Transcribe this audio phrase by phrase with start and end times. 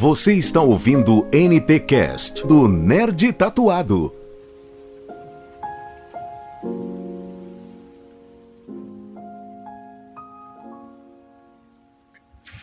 [0.00, 4.14] Você está ouvindo NT Cast do Nerd Tatuado.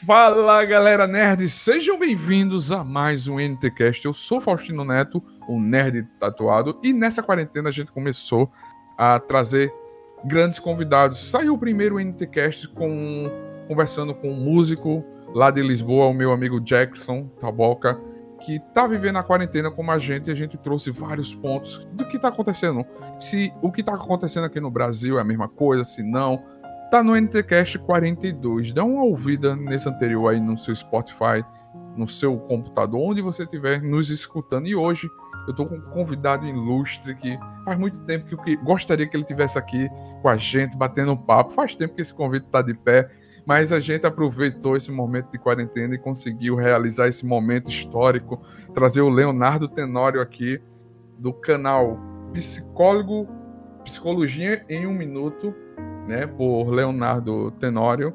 [0.08, 4.05] Fala galera nerd, sejam bem-vindos a mais um NTcast.
[4.05, 8.49] Eu sou Faustino Neto, o nerd tatuado, e nessa quarentena a gente começou
[8.98, 9.73] a trazer
[10.23, 11.30] grandes convidados.
[11.31, 13.30] Saiu o primeiro NTcast com
[13.67, 15.04] conversando com um músico
[15.35, 17.99] lá de Lisboa, o meu amigo Jackson Taboca,
[18.39, 22.07] que tá vivendo a quarentena como a gente, e a gente trouxe vários pontos do
[22.07, 22.85] que tá acontecendo.
[23.20, 26.41] Se o que tá acontecendo aqui no Brasil é a mesma coisa, se não,
[26.90, 28.71] tá no NTcast 42.
[28.71, 31.43] Dá uma ouvida nesse anterior aí no seu Spotify,
[31.98, 34.67] no seu computador, onde você estiver nos escutando.
[34.67, 35.09] E hoje
[35.49, 39.26] eu tô com um convidado ilustre que faz muito tempo que eu gostaria que ele
[39.26, 39.90] tivesse aqui
[40.21, 41.51] com a gente, batendo um papo.
[41.51, 43.10] Faz tempo que esse convite tá de pé
[43.46, 48.41] mas a gente aproveitou esse momento de quarentena e conseguiu realizar esse momento histórico,
[48.74, 50.62] trazer o Leonardo Tenório aqui
[51.18, 51.99] do canal
[52.34, 53.27] Psicólogo
[53.84, 55.54] Psicologia em um Minuto,
[56.07, 58.13] né, por Leonardo Tenório.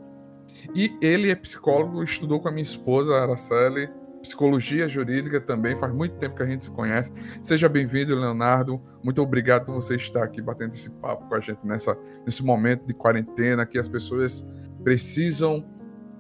[0.75, 3.89] E ele é psicólogo, estudou com a minha esposa Araceli,
[4.21, 7.13] psicologia jurídica também, faz muito tempo que a gente se conhece.
[7.43, 8.81] Seja bem-vindo, Leonardo.
[9.03, 12.87] Muito obrigado por você estar aqui batendo esse papo com a gente nessa, nesse momento
[12.87, 14.47] de quarentena, que as pessoas
[14.85, 15.65] precisam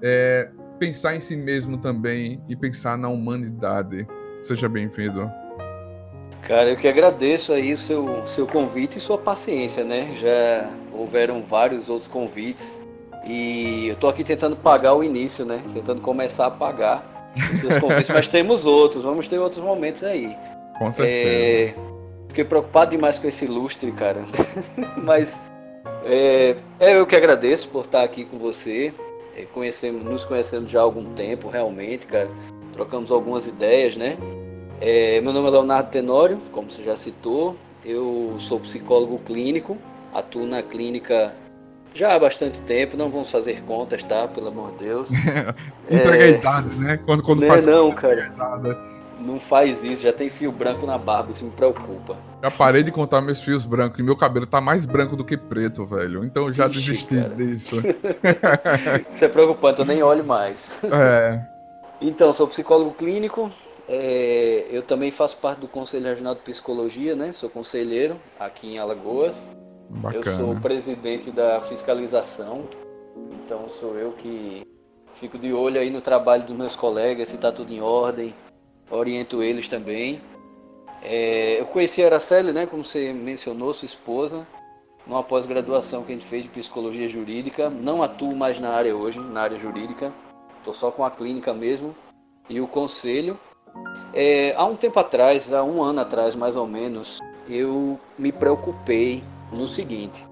[0.02, 4.06] é, pensar em si mesmo também e pensar na humanidade.
[4.42, 5.30] Seja bem-vindo.
[6.42, 10.16] Cara, eu que agradeço aí o seu, seu convite e sua paciência, né?
[10.18, 12.80] Já houveram vários outros convites
[13.26, 15.62] e eu tô aqui tentando pagar o início, né?
[15.72, 17.09] Tentando começar a pagar
[17.60, 20.36] seus convites, mas temos outros, vamos ter outros momentos aí.
[20.78, 21.06] Com certeza.
[21.06, 21.74] É,
[22.28, 24.22] fiquei preocupado demais com esse lustre, cara.
[24.96, 25.40] mas
[26.04, 28.92] é, é, eu que agradeço por estar aqui com você.
[29.36, 32.30] É, conhecemos, nos conhecemos já há algum tempo, realmente, cara.
[32.72, 34.16] Trocamos algumas ideias, né?
[34.80, 37.56] É, meu nome é Leonardo Tenório, como você já citou.
[37.84, 39.76] Eu sou psicólogo clínico,
[40.12, 41.34] atuo na clínica
[41.94, 44.28] já há bastante tempo, não vamos fazer contas, tá?
[44.28, 45.08] Pelo amor de Deus.
[45.90, 46.62] Entrega é...
[46.78, 46.96] né?
[46.98, 48.32] Quando, quando não faz não, cara.
[49.18, 52.16] Não faz isso, já tem fio branco na barba, isso me preocupa.
[52.42, 55.36] Já parei de contar meus fios brancos e meu cabelo tá mais branco do que
[55.36, 56.24] preto, velho.
[56.24, 57.34] Então eu já Ixi, desisti cara.
[57.34, 57.76] disso.
[59.12, 60.70] isso é preocupante, eu nem olho mais.
[60.84, 61.44] É.
[62.00, 63.50] Então, sou psicólogo clínico.
[63.86, 64.66] É...
[64.70, 67.30] eu também faço parte do Conselho Regional de Psicologia, né?
[67.32, 69.46] Sou conselheiro aqui em Alagoas.
[69.90, 70.24] Bacana.
[70.24, 72.64] Eu sou presidente da fiscalização,
[73.34, 74.62] então sou eu que
[75.14, 78.32] fico de olho aí no trabalho dos meus colegas, se está tudo em ordem,
[78.88, 80.20] oriento eles também.
[81.02, 84.46] É, eu conheci a Araceli, né, como você mencionou, sua esposa,
[85.06, 87.68] numa pós-graduação que a gente fez de psicologia jurídica.
[87.68, 90.12] Não atuo mais na área hoje, na área jurídica,
[90.58, 91.94] estou só com a clínica mesmo
[92.48, 93.38] e o conselho.
[94.14, 99.22] É, há um tempo atrás, há um ano atrás mais ou menos, eu me preocupei
[99.52, 100.26] no seguinte: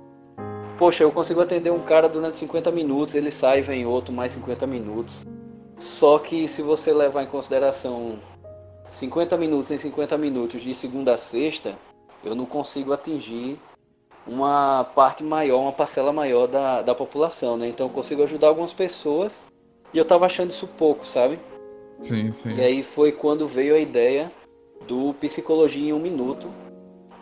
[0.79, 4.33] Poxa, eu consigo atender um cara durante 50 minutos, ele sai e vem outro mais
[4.33, 5.27] 50 minutos.
[5.79, 8.19] Só que se você levar em consideração
[8.91, 11.77] 50 minutos em 50 minutos de segunda a sexta,
[12.25, 13.59] eu não consigo atingir
[14.27, 17.69] uma parte maior, uma parcela maior da, da população, né?
[17.69, 19.47] Então eu consigo ajudar algumas pessoas
[19.93, 21.39] e eu tava achando isso pouco, sabe?
[22.01, 22.55] Sim, sim.
[22.55, 24.31] E aí foi quando veio a ideia
[24.87, 26.53] do Psicologia em um Minuto,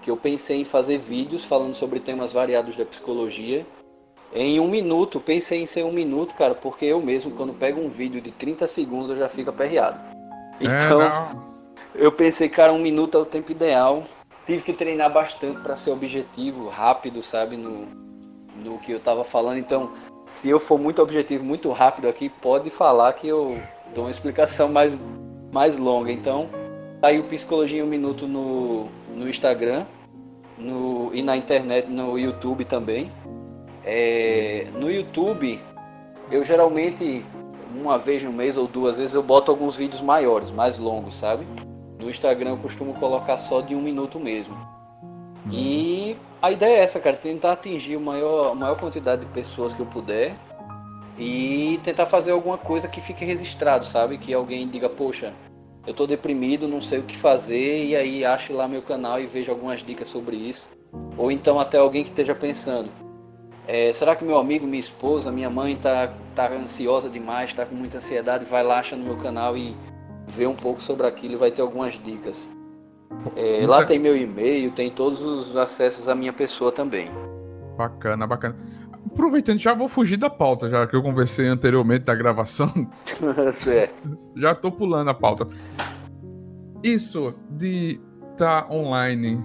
[0.06, 3.67] que eu pensei em fazer vídeos falando sobre temas variados da psicologia.
[4.33, 7.89] Em um minuto, pensei em ser um minuto, cara, porque eu mesmo, quando pego um
[7.89, 9.99] vídeo de 30 segundos, eu já fico aperreado.
[10.61, 11.28] É, então, é,
[11.93, 14.05] eu pensei, cara, um minuto é o tempo ideal.
[14.47, 17.88] Tive que treinar bastante para ser objetivo, rápido, sabe, no,
[18.55, 19.59] no que eu tava falando.
[19.59, 19.91] Então,
[20.25, 23.59] se eu for muito objetivo, muito rápido aqui, pode falar que eu
[23.93, 25.00] dou uma explicação mais,
[25.50, 26.12] mais longa.
[26.12, 26.49] Então,
[27.00, 29.84] tá aí o Psicologia em um Minuto no, no Instagram
[30.58, 33.11] no, e na internet, no YouTube também.
[33.85, 35.61] É, no YouTube,
[36.31, 37.25] eu geralmente,
[37.75, 41.47] uma vez no mês ou duas vezes, eu boto alguns vídeos maiores, mais longos, sabe?
[41.99, 44.55] No Instagram eu costumo colocar só de um minuto mesmo.
[45.47, 45.53] Uhum.
[45.53, 49.73] E a ideia é essa, cara, tentar atingir a maior, a maior quantidade de pessoas
[49.73, 50.35] que eu puder
[51.19, 54.19] e tentar fazer alguma coisa que fique registrado, sabe?
[54.19, 55.32] Que alguém diga, poxa,
[55.87, 59.27] eu estou deprimido, não sei o que fazer, e aí ache lá meu canal e
[59.27, 60.69] veja algumas dicas sobre isso.
[61.17, 62.91] Ou então até alguém que esteja pensando,
[63.69, 67.75] é, será que meu amigo, minha esposa, minha mãe está tá ansiosa demais, está com
[67.75, 69.77] muita ansiedade, vai lá, acha no meu canal e
[70.27, 72.50] vê um pouco sobre aquilo e vai ter algumas dicas.
[73.35, 77.11] É, lá tem meu e-mail, tem todos os acessos à minha pessoa também.
[77.77, 78.56] Bacana, bacana.
[79.06, 82.70] Aproveitando, já vou fugir da pauta, já que eu conversei anteriormente da gravação.
[83.53, 84.19] certo.
[84.37, 85.47] Já tô pulando a pauta.
[86.82, 88.00] Isso de
[88.32, 89.43] estar tá online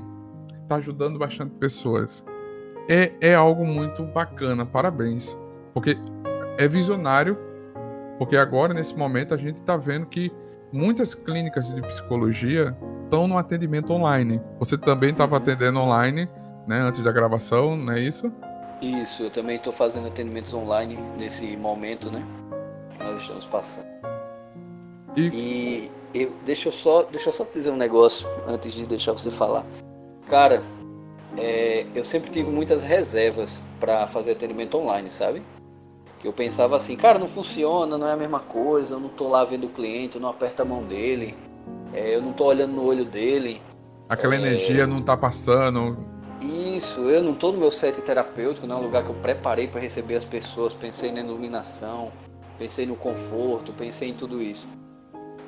[0.67, 2.25] tá ajudando bastante pessoas.
[2.89, 5.37] É, é algo muito bacana, parabéns.
[5.73, 5.97] Porque
[6.57, 7.37] é visionário,
[8.17, 10.31] porque agora, nesse momento, a gente está vendo que
[10.71, 14.41] muitas clínicas de psicologia estão no atendimento online.
[14.59, 16.29] Você também estava atendendo online,
[16.67, 18.31] né, antes da gravação, não é isso?
[18.81, 22.25] Isso, eu também estou fazendo atendimentos online nesse momento, né?
[22.99, 23.85] Nós estamos passando.
[25.15, 29.11] E, e eu, deixa, eu só, deixa eu só dizer um negócio antes de deixar
[29.11, 29.63] você falar.
[30.27, 30.63] Cara,
[31.37, 35.43] é, eu sempre tive muitas reservas para fazer atendimento online, sabe?
[36.19, 39.27] Que eu pensava assim, cara, não funciona, não é a mesma coisa, eu não tô
[39.27, 41.35] lá vendo o cliente, eu não aperto a mão dele,
[41.93, 43.61] é, eu não tô olhando no olho dele.
[44.09, 44.37] Aquela é...
[44.37, 45.97] energia não tá passando.
[46.41, 49.67] Isso, eu não tô no meu set terapêutico, não é um lugar que eu preparei
[49.67, 52.11] para receber as pessoas, pensei na iluminação,
[52.57, 54.67] pensei no conforto, pensei em tudo isso.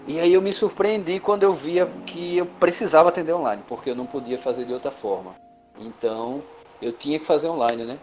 [0.08, 3.96] E aí eu me surpreendi quando eu via que eu precisava atender online, porque eu
[3.96, 5.34] não podia fazer de outra forma.
[5.80, 6.44] Então,
[6.82, 7.98] eu tinha que fazer online, né?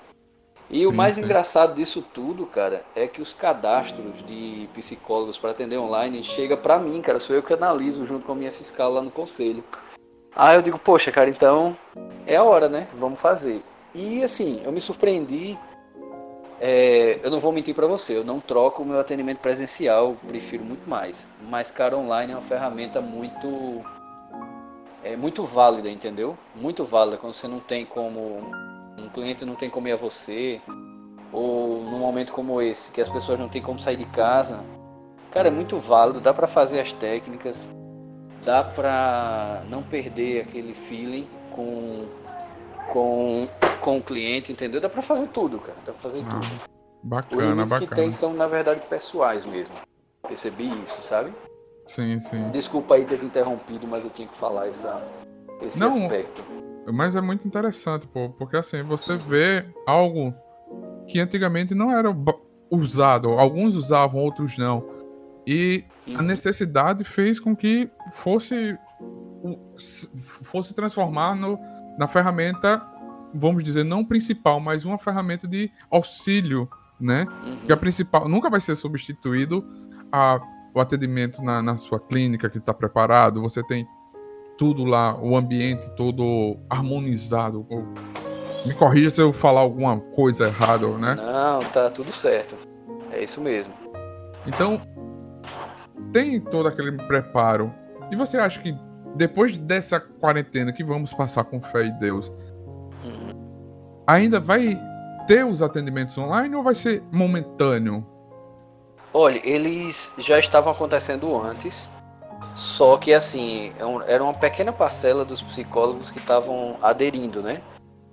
[0.69, 1.23] E sim, o mais sim.
[1.23, 6.79] engraçado disso tudo, cara, é que os cadastros de psicólogos para atender online chega para
[6.79, 9.63] mim, cara, sou eu que analiso junto com a minha fiscal lá no conselho.
[10.35, 11.77] Aí eu digo, poxa, cara, então
[12.27, 12.87] é a hora, né?
[12.95, 13.63] Vamos fazer.
[13.95, 15.59] E assim, eu me surpreendi.
[16.61, 20.63] É, eu não vou mentir para você, eu não troco o meu atendimento presencial, prefiro
[20.63, 21.27] muito mais.
[21.49, 23.83] Mas, cara, online é uma ferramenta muito.
[25.03, 26.37] É muito válida, entendeu?
[26.55, 28.21] Muito válida quando você não tem como.
[28.99, 30.61] Um cliente não tem como ir a você,
[31.33, 34.61] ou num momento como esse, que as pessoas não têm como sair de casa.
[35.31, 37.75] Cara, é muito válido, dá para fazer as técnicas
[38.45, 42.07] dá pra não perder aquele feeling com,
[42.93, 43.49] com,
[43.81, 44.81] com o cliente, entendeu?
[44.81, 45.79] Dá pra fazer tudo, cara.
[45.85, 46.71] Dá pra fazer ah, tudo.
[47.03, 47.89] Bacana, Os bacana.
[47.89, 49.75] que tem são, na verdade, pessoais mesmo.
[50.27, 51.33] Percebi isso, sabe?
[51.87, 52.51] Sim, sim.
[52.51, 55.03] Desculpa aí ter te interrompido, mas eu tinha que falar essa,
[55.61, 56.43] esse não, aspecto.
[56.93, 60.35] Mas é muito interessante, pô, porque assim, você vê algo
[61.07, 62.15] que antigamente não era
[62.71, 63.31] usado.
[63.31, 64.85] Alguns usavam, outros não.
[65.53, 68.79] E a necessidade fez com que fosse
[70.45, 71.59] fosse transformar no,
[71.99, 72.81] na ferramenta,
[73.35, 76.71] vamos dizer, não principal, mas uma ferramenta de auxílio,
[77.01, 77.27] né?
[77.45, 77.67] Uhum.
[77.67, 79.67] Que a principal nunca vai ser substituído
[80.13, 80.41] a,
[80.73, 83.43] o atendimento na, na sua clínica que está preparado.
[83.43, 83.85] Você tem
[84.57, 87.67] tudo lá, o ambiente todo harmonizado.
[88.65, 91.17] Me corrija se eu falar alguma coisa errada, né?
[91.17, 92.55] Não, tá tudo certo.
[93.11, 93.75] É isso mesmo.
[94.47, 94.81] Então,
[96.13, 97.73] tem todo aquele preparo.
[98.11, 98.77] E você acha que
[99.17, 102.33] depois dessa quarentena que vamos passar com fé em Deus,
[104.07, 104.79] ainda vai
[105.27, 108.05] ter os atendimentos online ou vai ser momentâneo?
[109.13, 111.93] Olha, eles já estavam acontecendo antes,
[112.55, 117.61] só que assim, é era uma pequena parcela dos psicólogos que estavam aderindo, né,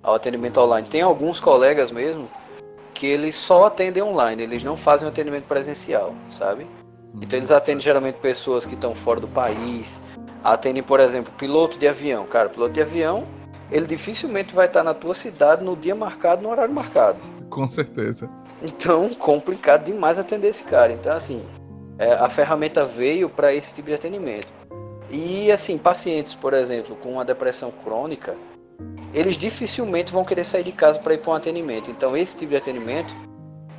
[0.02, 0.88] ao atendimento online.
[0.88, 2.28] Tem alguns colegas mesmo
[2.94, 6.66] que eles só atendem online, eles não fazem atendimento presencial, sabe?
[7.20, 10.00] Então eles atendem geralmente pessoas que estão fora do país,
[10.42, 12.26] atendem, por exemplo, piloto de avião.
[12.26, 13.26] Cara, piloto de avião,
[13.70, 17.18] ele dificilmente vai estar na tua cidade no dia marcado, no horário marcado.
[17.50, 18.28] Com certeza.
[18.62, 20.92] Então, complicado demais atender esse cara.
[20.92, 21.44] Então, assim,
[21.98, 24.52] é, a ferramenta veio para esse tipo de atendimento.
[25.10, 28.34] E, assim, pacientes, por exemplo, com uma depressão crônica,
[29.14, 31.90] eles dificilmente vão querer sair de casa para ir para um atendimento.
[31.90, 33.14] Então, esse tipo de atendimento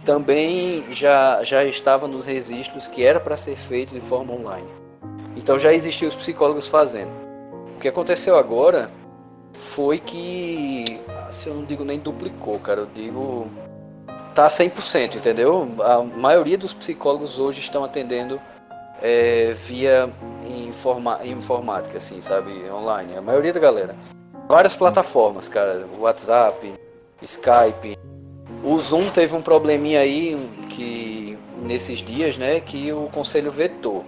[0.10, 4.68] também já, já estava nos registros que era para ser feito de forma online.
[5.36, 7.12] Então já existiam os psicólogos fazendo.
[7.76, 8.90] O que aconteceu agora
[9.54, 10.84] foi que,
[11.30, 13.48] se eu não digo nem duplicou, cara, eu digo
[14.34, 15.70] tá 100%, entendeu?
[15.80, 18.42] A maioria dos psicólogos hoje estão atendendo
[19.04, 20.10] é, via
[20.50, 22.68] informa informática, assim, sabe?
[22.72, 23.16] Online.
[23.16, 23.96] A maioria da galera.
[24.48, 25.86] Várias plataformas, cara.
[26.00, 26.74] WhatsApp,
[27.22, 27.96] Skype,
[28.64, 30.38] o Zoom teve um probleminha aí
[30.70, 34.06] que nesses dias, né, que o conselho vetou.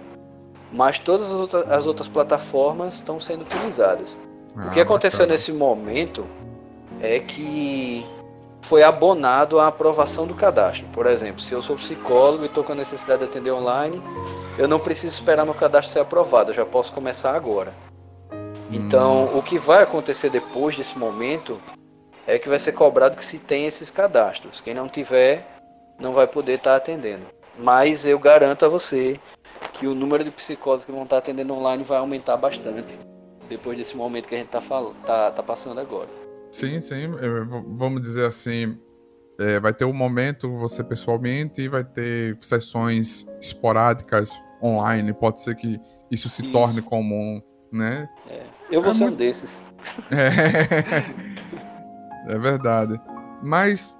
[0.72, 4.18] Mas todas as, outras, as outras plataformas estão sendo utilizadas.
[4.56, 5.32] Ah, o que aconteceu bacana.
[5.34, 6.26] nesse momento
[7.00, 8.06] é que
[8.62, 10.86] foi abonado a aprovação do cadastro.
[10.92, 14.02] Por exemplo, se eu sou psicólogo e estou com a necessidade de atender online,
[14.56, 17.74] eu não preciso esperar meu cadastro ser aprovado, eu já posso começar agora.
[18.70, 19.38] Então, hum.
[19.38, 21.60] o que vai acontecer depois desse momento
[22.26, 24.60] é que vai ser cobrado que se tem esses cadastros.
[24.60, 25.46] Quem não tiver,
[25.98, 27.24] não vai poder estar tá atendendo.
[27.58, 29.18] Mas eu garanto a você
[29.74, 32.98] que o número de psicólogos que vão estar tá atendendo online vai aumentar bastante
[33.48, 34.60] depois desse momento que a gente está
[35.04, 36.08] tá, tá passando agora.
[36.50, 37.10] Sim, sim.
[37.76, 38.78] Vamos dizer assim,
[39.40, 44.30] É, vai ter um momento você pessoalmente e vai ter sessões esporádicas
[44.62, 45.12] online.
[45.12, 46.52] Pode ser que isso se isso.
[46.52, 47.40] torne comum,
[47.72, 48.08] né?
[48.28, 48.42] É.
[48.70, 49.14] Eu vou é ser muito...
[49.14, 49.62] um desses.
[50.10, 51.32] É.
[52.28, 53.00] é verdade.
[53.42, 53.98] Mas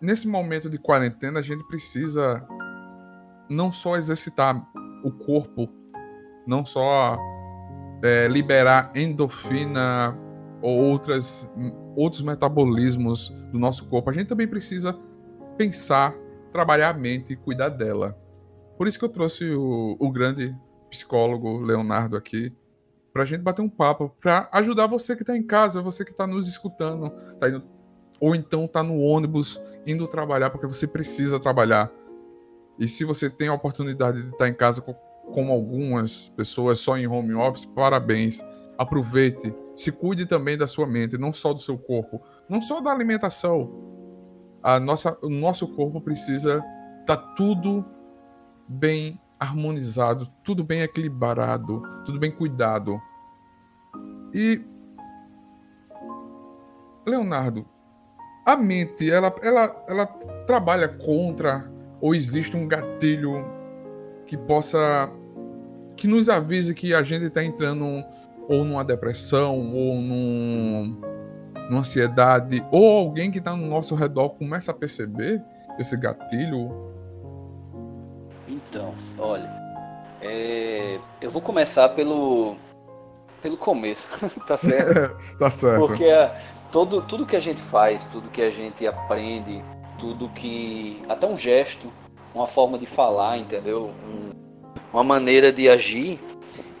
[0.00, 2.46] nesse momento de quarentena a gente precisa
[3.48, 4.62] não só exercitar
[5.02, 5.68] o corpo,
[6.46, 7.16] não só
[8.02, 10.18] é, liberar endorfina
[10.62, 11.50] ou outras,
[11.96, 14.98] outros metabolismos do nosso corpo, a gente também precisa
[15.56, 16.14] pensar,
[16.50, 18.18] trabalhar a mente e cuidar dela.
[18.76, 20.54] Por isso que eu trouxe o, o grande
[20.90, 22.52] psicólogo Leonardo aqui,
[23.14, 26.10] para a gente bater um papo, para ajudar você que está em casa, você que
[26.10, 27.62] está nos escutando, tá indo,
[28.18, 31.92] ou então está no ônibus indo trabalhar porque você precisa trabalhar.
[32.76, 34.94] E se você tem a oportunidade de estar tá em casa com,
[35.32, 38.42] como algumas pessoas só em home office, parabéns.
[38.76, 42.90] Aproveite, se cuide também da sua mente, não só do seu corpo, não só da
[42.90, 43.72] alimentação.
[44.60, 46.56] A nossa, o nosso corpo precisa
[47.02, 47.84] estar tá tudo
[48.66, 53.00] bem harmonizado, tudo bem equilibrado, tudo bem cuidado.
[54.32, 54.60] E
[57.06, 57.66] Leonardo,
[58.44, 60.06] a mente, ela, ela, ela
[60.46, 61.70] trabalha contra
[62.00, 63.44] ou existe um gatilho
[64.26, 65.10] que possa
[65.96, 68.04] que nos avise que a gente está entrando
[68.48, 71.00] ou numa depressão ou num,
[71.70, 75.42] numa ansiedade ou alguém que está no nosso redor começa a perceber
[75.78, 76.93] esse gatilho
[78.74, 79.48] então, olha,
[80.20, 82.56] é, eu vou começar pelo
[83.40, 84.08] pelo começo,
[84.48, 85.16] tá certo?
[85.38, 85.86] tá certo.
[85.86, 86.36] Porque a,
[86.72, 89.62] todo, tudo que a gente faz, tudo que a gente aprende,
[89.96, 91.00] tudo que.
[91.08, 91.92] Até um gesto,
[92.34, 93.92] uma forma de falar, entendeu?
[94.08, 94.32] Um,
[94.92, 96.18] uma maneira de agir,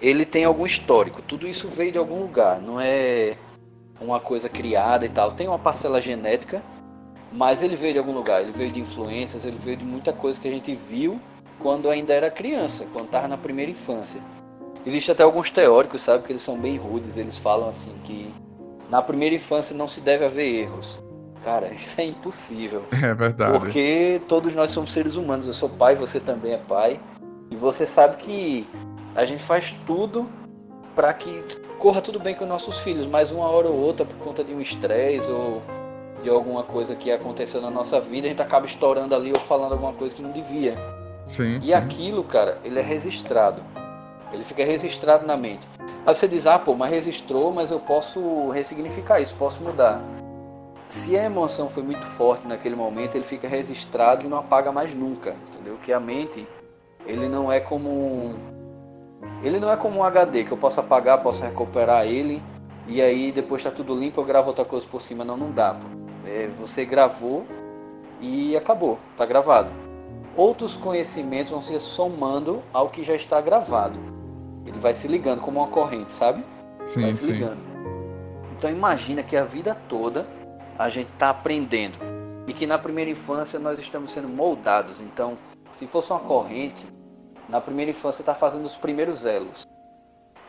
[0.02, 1.22] ele tem algum histórico.
[1.22, 3.36] Tudo isso veio de algum lugar, não é
[4.00, 5.32] uma coisa criada e tal.
[5.32, 6.60] Tem uma parcela genética,
[7.30, 8.40] mas ele veio de algum lugar.
[8.40, 11.20] Ele veio de influências, ele veio de muita coisa que a gente viu
[11.58, 14.20] quando ainda era criança, quando estava na primeira infância.
[14.86, 18.32] Existe até alguns teóricos, sabe, que eles são bem rudes, eles falam assim que
[18.90, 21.02] na primeira infância não se deve haver erros.
[21.42, 22.84] Cara, isso é impossível.
[22.90, 23.58] É verdade.
[23.58, 25.46] Porque todos nós somos seres humanos.
[25.46, 27.00] Eu sou pai, você também é pai.
[27.50, 28.68] E você sabe que
[29.14, 30.28] a gente faz tudo
[30.94, 31.44] para que
[31.78, 34.60] corra tudo bem com nossos filhos, mas uma hora ou outra, por conta de um
[34.60, 35.60] estresse ou
[36.22, 39.72] de alguma coisa que aconteceu na nossa vida, a gente acaba estourando ali ou falando
[39.72, 40.74] alguma coisa que não devia.
[41.26, 41.72] Sim, e sim.
[41.72, 43.62] aquilo, cara, ele é registrado.
[44.32, 45.66] Ele fica registrado na mente.
[46.06, 50.02] Aí você diz, ah, pô, mas registrou, mas eu posso ressignificar isso, posso mudar.
[50.88, 54.94] Se a emoção foi muito forte naquele momento, ele fica registrado e não apaga mais
[54.94, 55.78] nunca, entendeu?
[55.82, 56.46] Que a mente,
[57.06, 58.34] ele não é como um,
[59.42, 62.42] ele não é como um HD que eu posso apagar, posso recuperar ele
[62.86, 65.74] e aí depois tá tudo limpo, eu gravo outra coisa por cima, não, não dá.
[65.74, 65.86] Pô.
[66.26, 67.46] É, você gravou
[68.20, 69.70] e acabou, tá gravado
[70.36, 73.98] outros conhecimentos vão se somando ao que já está gravado.
[74.66, 76.44] Ele vai se ligando como uma corrente, sabe?
[76.86, 77.58] Sim, vai se ligando.
[78.56, 80.26] Então imagina que a vida toda
[80.78, 81.98] a gente está aprendendo
[82.46, 85.00] e que na primeira infância nós estamos sendo moldados.
[85.00, 85.38] Então,
[85.70, 86.86] se fosse uma corrente,
[87.48, 89.66] na primeira infância está fazendo os primeiros elos.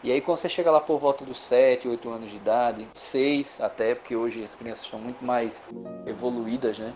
[0.04, 3.60] E aí quando você chega lá por volta dos 7, 8 anos de idade, 6
[3.62, 5.66] até, porque hoje as crianças estão muito mais
[6.06, 6.94] evoluídas, né?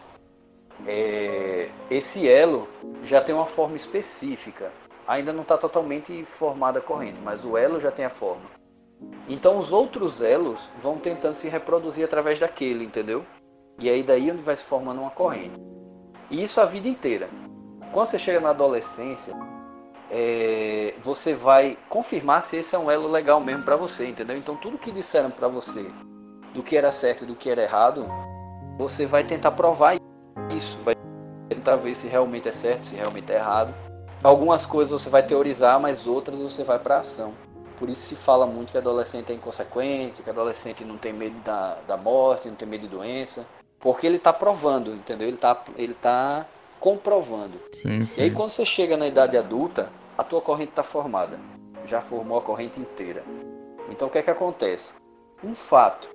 [0.87, 2.67] É, esse elo
[3.03, 4.71] já tem uma forma específica.
[5.07, 8.59] Ainda não está totalmente formada a corrente, mas o elo já tem a forma.
[9.27, 13.25] Então os outros elos vão tentando se reproduzir através daquele, entendeu?
[13.79, 15.59] E aí daí onde vai se formando uma corrente.
[16.29, 17.29] E isso a vida inteira.
[17.91, 19.33] Quando você chega na adolescência,
[20.11, 24.37] é, você vai confirmar se esse é um elo legal mesmo para você, entendeu?
[24.37, 25.89] Então tudo que disseram para você
[26.53, 28.07] do que era certo e do que era errado,
[28.77, 29.95] você vai tentar provar
[30.55, 30.95] isso, vai
[31.47, 33.73] tentar ver se realmente é certo, se realmente é errado.
[34.23, 37.33] Algumas coisas você vai teorizar, mas outras você vai para ação.
[37.77, 41.77] Por isso se fala muito que adolescente é inconsequente, que adolescente não tem medo da,
[41.87, 43.45] da morte, não tem medo de doença.
[43.79, 45.27] Porque ele está provando, entendeu?
[45.27, 46.45] Ele está ele tá
[46.79, 47.57] comprovando.
[47.71, 48.19] Sim, sim.
[48.19, 51.39] E aí quando você chega na idade adulta, a tua corrente está formada.
[51.85, 53.23] Já formou a corrente inteira.
[53.89, 54.93] Então o que é que acontece?
[55.41, 56.09] Um fato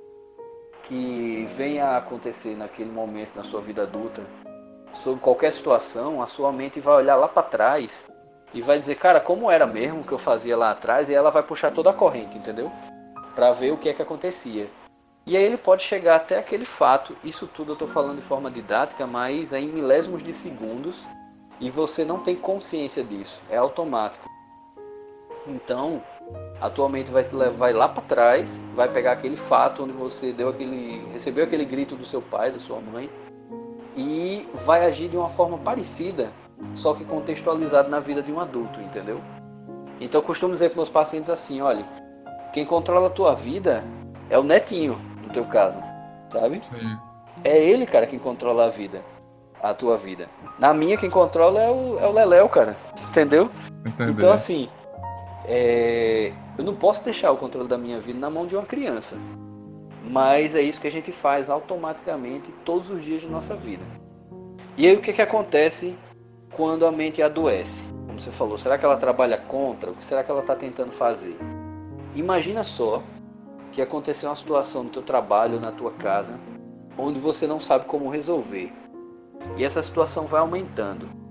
[0.85, 4.23] que venha a acontecer naquele momento na sua vida adulta,
[4.93, 8.11] sobre qualquer situação, a sua mente vai olhar lá para trás
[8.53, 11.43] e vai dizer, cara, como era mesmo que eu fazia lá atrás, e ela vai
[11.43, 12.71] puxar toda a corrente, entendeu?
[13.35, 14.71] Para ver o que é que acontecia.
[15.27, 18.51] E aí ele pode chegar até aquele fato, isso tudo eu estou falando de forma
[18.51, 21.05] didática, mas é em milésimos de segundos
[21.59, 24.29] e você não tem consciência disso, é automático.
[25.47, 26.03] Então,
[26.61, 30.49] atualmente vai te levar vai lá para trás, vai pegar aquele fato onde você deu
[30.49, 33.11] aquele recebeu aquele grito do seu pai, da sua mãe
[33.97, 36.33] e vai agir de uma forma parecida,
[36.75, 39.21] só que contextualizado na vida de um adulto, entendeu?
[40.01, 41.85] Então eu costumo dizer para meus pacientes assim, olha,
[42.53, 43.85] quem controla a tua vida
[44.29, 45.79] é o netinho, no teu caso,
[46.29, 46.61] sabe?
[46.65, 46.99] Sim.
[47.45, 49.03] É ele, cara, quem controla a vida,
[49.63, 50.29] a tua vida.
[50.59, 52.77] Na minha, quem controla é o, é o Leléu, cara,
[53.09, 53.51] entendeu?
[53.87, 54.13] Entendi.
[54.13, 54.69] Então assim,
[55.47, 59.17] é, eu não posso deixar o controle da minha vida na mão de uma criança.
[60.09, 63.85] Mas é isso que a gente faz automaticamente todos os dias de nossa vida.
[64.77, 65.97] E aí o que, que acontece
[66.53, 67.85] quando a mente adoece?
[68.07, 69.91] Como você falou, será que ela trabalha contra?
[69.91, 71.37] O que será que ela está tentando fazer?
[72.15, 73.03] Imagina só
[73.73, 76.39] que aconteceu uma situação no teu trabalho, na tua casa,
[76.97, 78.73] onde você não sabe como resolver.
[79.57, 81.24] E essa situação vai aumentando.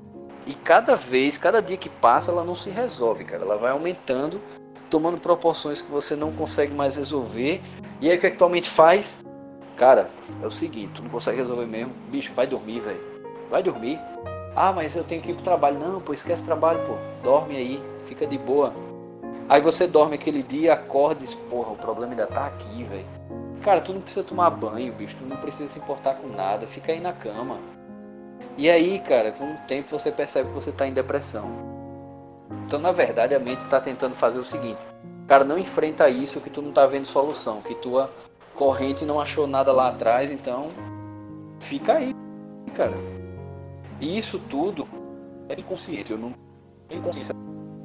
[0.46, 3.44] E cada vez, cada dia que passa, ela não se resolve, cara.
[3.44, 4.42] Ela vai aumentando,
[4.90, 7.62] tomando proporções que você não consegue mais resolver.
[8.02, 9.18] E aí o que atualmente faz?
[9.78, 10.10] Cara,
[10.42, 11.94] é o seguinte, tu não consegue resolver mesmo.
[12.10, 13.02] Bicho, vai dormir, velho.
[13.50, 14.00] Vai dormir.
[14.56, 15.80] Ah, mas eu tenho que ir pro trabalho.
[15.80, 16.96] Não, pô, esquece trabalho, pô.
[17.24, 18.74] Dorme aí, fica de boa.
[19.50, 23.06] Aí você dorme aquele dia, acorda e diz, porra, o problema ainda tá aqui, velho.
[23.62, 25.16] Cara, tu não precisa tomar banho, bicho.
[25.18, 26.68] Tu não precisa se importar com nada.
[26.68, 27.58] Fica aí na cama.
[28.58, 31.50] E aí, cara, com o tempo você percebe que você está em depressão.
[32.66, 34.80] Então, na verdade, a mente está tentando fazer o seguinte:
[35.28, 38.10] cara, não enfrenta isso que tu não está vendo solução, que tua
[38.56, 40.70] corrente não achou nada lá atrás, então
[41.60, 42.14] fica aí,
[42.76, 42.94] cara.
[44.00, 44.88] E isso tudo
[45.50, 46.12] é inconsciente.
[46.12, 46.34] Eu não
[46.88, 47.34] tenho consciência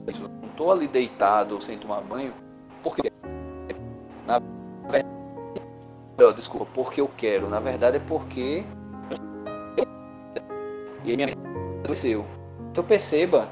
[0.06, 0.22] disso.
[0.22, 2.34] Eu não estou ali deitado sem tomar banho,
[2.82, 3.10] porque
[4.26, 4.38] na
[4.90, 7.48] verdade, desculpa, porque eu quero.
[7.48, 8.64] Na verdade é porque
[11.04, 11.28] e aí minha
[11.84, 12.24] adoeceu.
[12.70, 13.48] Então perceba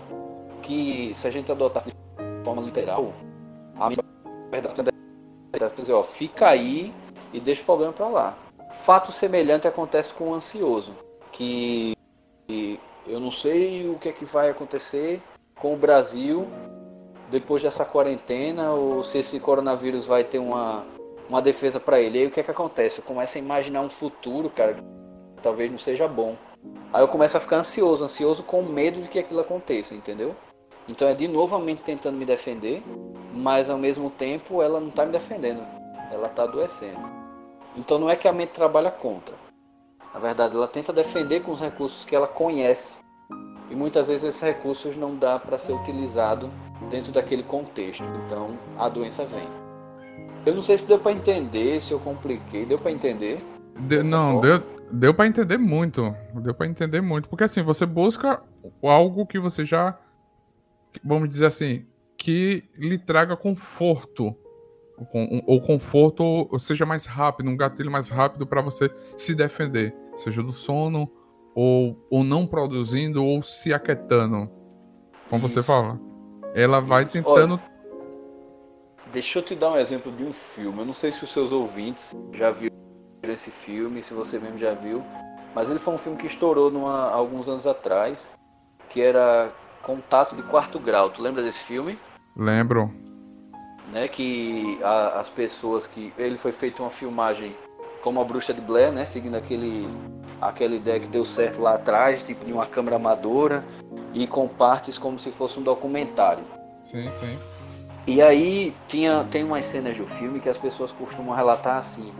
[0.63, 3.13] que se a gente adotasse de forma literal,
[3.79, 4.01] a mente
[4.51, 4.61] vai
[5.77, 6.93] dizer, ó, fica aí
[7.33, 8.39] e deixa o problema para lá.
[8.71, 10.93] Fato semelhante acontece com o ansioso,
[11.33, 11.97] que
[13.07, 15.23] eu não sei o que é que vai acontecer
[15.55, 16.47] com o Brasil
[17.31, 20.85] depois dessa quarentena ou se esse coronavírus vai ter uma,
[21.29, 22.19] uma defesa para ele.
[22.19, 22.99] E aí o que é que acontece?
[22.99, 24.83] Eu começo a imaginar um futuro, cara, que
[25.43, 26.37] talvez não seja bom.
[26.93, 30.35] Aí eu começo a ficar ansioso, ansioso com medo de que aquilo aconteça, entendeu?
[30.89, 32.83] Então é de novo a mente tentando me defender,
[33.35, 35.63] mas ao mesmo tempo ela não está me defendendo,
[36.11, 37.01] ela está adoecendo.
[37.77, 39.35] Então não é que a mente trabalha contra.
[40.15, 42.97] Na verdade, ela tenta defender com os recursos que ela conhece.
[43.69, 46.51] E muitas vezes esses recursos não dá para ser utilizado
[46.89, 48.05] dentro daquele contexto.
[48.25, 49.47] Então a doença vem.
[50.47, 53.45] Eu não sei se deu para entender, se eu compliquei, deu para entender?
[53.79, 56.15] De, não, deu, deu para entender muito.
[56.35, 57.29] Deu para entender muito.
[57.29, 58.43] Porque assim, você busca
[58.83, 59.99] algo que você já.
[61.05, 61.87] Vamos dizer assim.
[62.17, 64.35] Que lhe traga conforto.
[65.47, 69.95] Ou conforto, ou seja mais rápido, um gatilho mais rápido para você se defender.
[70.17, 71.11] Seja do sono,
[71.55, 74.51] ou, ou não produzindo, ou se aquietando.
[75.29, 75.61] Como Isso.
[75.61, 76.01] você fala.
[76.55, 77.13] Ela vai Isso.
[77.13, 77.55] tentando.
[77.55, 77.63] Olha,
[79.13, 80.79] deixa eu te dar um exemplo de um filme.
[80.79, 82.86] Eu não sei se os seus ouvintes já viram
[83.33, 85.03] esse filme, se você mesmo já viu.
[85.55, 88.35] Mas ele foi um filme que estourou numa, alguns anos atrás,
[88.91, 89.51] que era
[89.83, 91.11] Contato de Quarto Grau.
[91.11, 91.99] Tu lembra desse filme?
[92.37, 92.93] Lembro.
[93.93, 96.13] Né, que a, as pessoas que.
[96.19, 97.57] Ele foi feito uma filmagem
[98.03, 99.05] como a Bruxa de Blair, né?
[99.05, 99.89] Seguindo aquele,
[100.41, 103.65] aquela ideia que deu certo lá atrás, tipo de uma câmera amadora,
[104.13, 106.45] e com partes como se fosse um documentário.
[106.83, 107.39] Sim, sim.
[108.07, 112.13] E aí tinha, tem umas cenas do filme que as pessoas costumam relatar assim.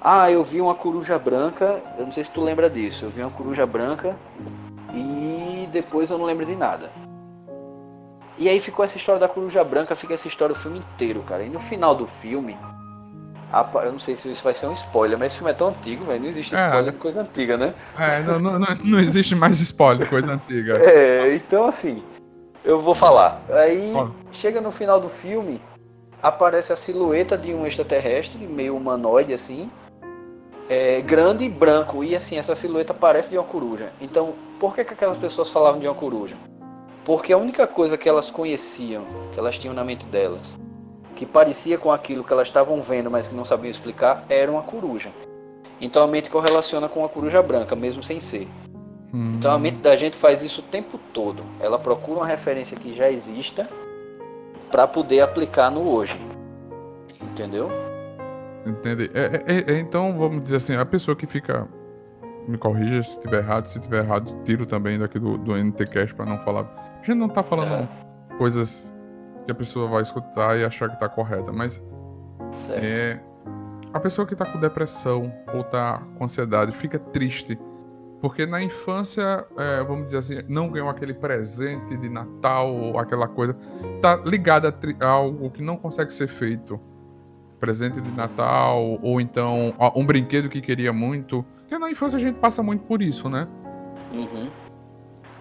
[0.00, 3.04] Ah, eu vi uma coruja branca, eu não sei se tu lembra disso.
[3.04, 4.16] Eu vi uma coruja branca
[4.92, 6.90] e depois eu não lembro de nada.
[8.38, 11.42] E aí ficou essa história da coruja branca, fica essa história do filme inteiro, cara.
[11.42, 12.56] E no final do filme,
[13.82, 16.04] eu não sei se isso vai ser um spoiler, mas esse filme é tão antigo,
[16.04, 16.20] velho.
[16.20, 16.58] Não existe é.
[16.58, 17.74] spoiler é, de coisa antiga, né?
[17.98, 20.78] É, não, não, não existe mais spoiler de coisa antiga.
[20.86, 22.02] É, então assim,
[22.62, 23.40] eu vou falar.
[23.48, 23.92] Aí
[24.30, 25.60] chega no final do filme,
[26.22, 29.70] aparece a silhueta de um extraterrestre, meio humanoide assim
[30.68, 32.02] é, grande e branco.
[32.02, 33.92] E assim, essa silhueta parece de uma coruja.
[34.00, 36.36] Então, por que, que aquelas pessoas falavam de uma coruja?
[37.04, 40.58] Porque a única coisa que elas conheciam, que elas tinham na mente delas,
[41.14, 44.62] que parecia com aquilo que elas estavam vendo, mas que não sabiam explicar, era uma
[44.62, 45.12] coruja.
[45.80, 48.48] Então a mente correlaciona com a coruja branca, mesmo sem ser.
[49.14, 49.34] Hum.
[49.36, 51.44] Então a mente da gente faz isso o tempo todo.
[51.60, 53.68] Ela procura uma referência que já exista
[54.70, 56.18] para poder aplicar no hoje.
[57.22, 57.70] Entendeu?
[58.66, 59.10] Entende?
[59.14, 61.68] É, é, é, então, vamos dizer assim, a pessoa que fica.
[62.48, 66.26] Me corrija se estiver errado, se estiver errado, tiro também daqui do, do NTCast para
[66.26, 66.62] não falar.
[67.00, 68.36] A gente não tá falando é.
[68.38, 68.94] coisas
[69.44, 71.82] que a pessoa vai escutar e achar que tá correta, mas.
[72.54, 72.84] Certo.
[72.84, 73.20] É,
[73.92, 77.58] a pessoa que tá com depressão ou tá com ansiedade fica triste
[78.20, 83.28] Porque na infância, é, vamos dizer assim, não ganhou aquele presente de Natal ou aquela
[83.28, 83.56] coisa.
[84.00, 86.80] Tá ligado a, a algo que não consegue ser feito.
[87.66, 91.44] Presente de Natal, ou então um brinquedo que queria muito.
[91.58, 93.48] Porque na infância a gente passa muito por isso, né?
[94.12, 94.48] Uhum.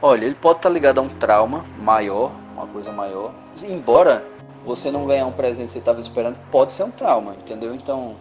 [0.01, 3.31] Olha, ele pode estar tá ligado a um trauma maior, uma coisa maior.
[3.63, 4.25] Embora
[4.65, 7.75] você não ganhar um presente que você estava esperando, pode ser um trauma, entendeu?
[7.75, 8.15] Então,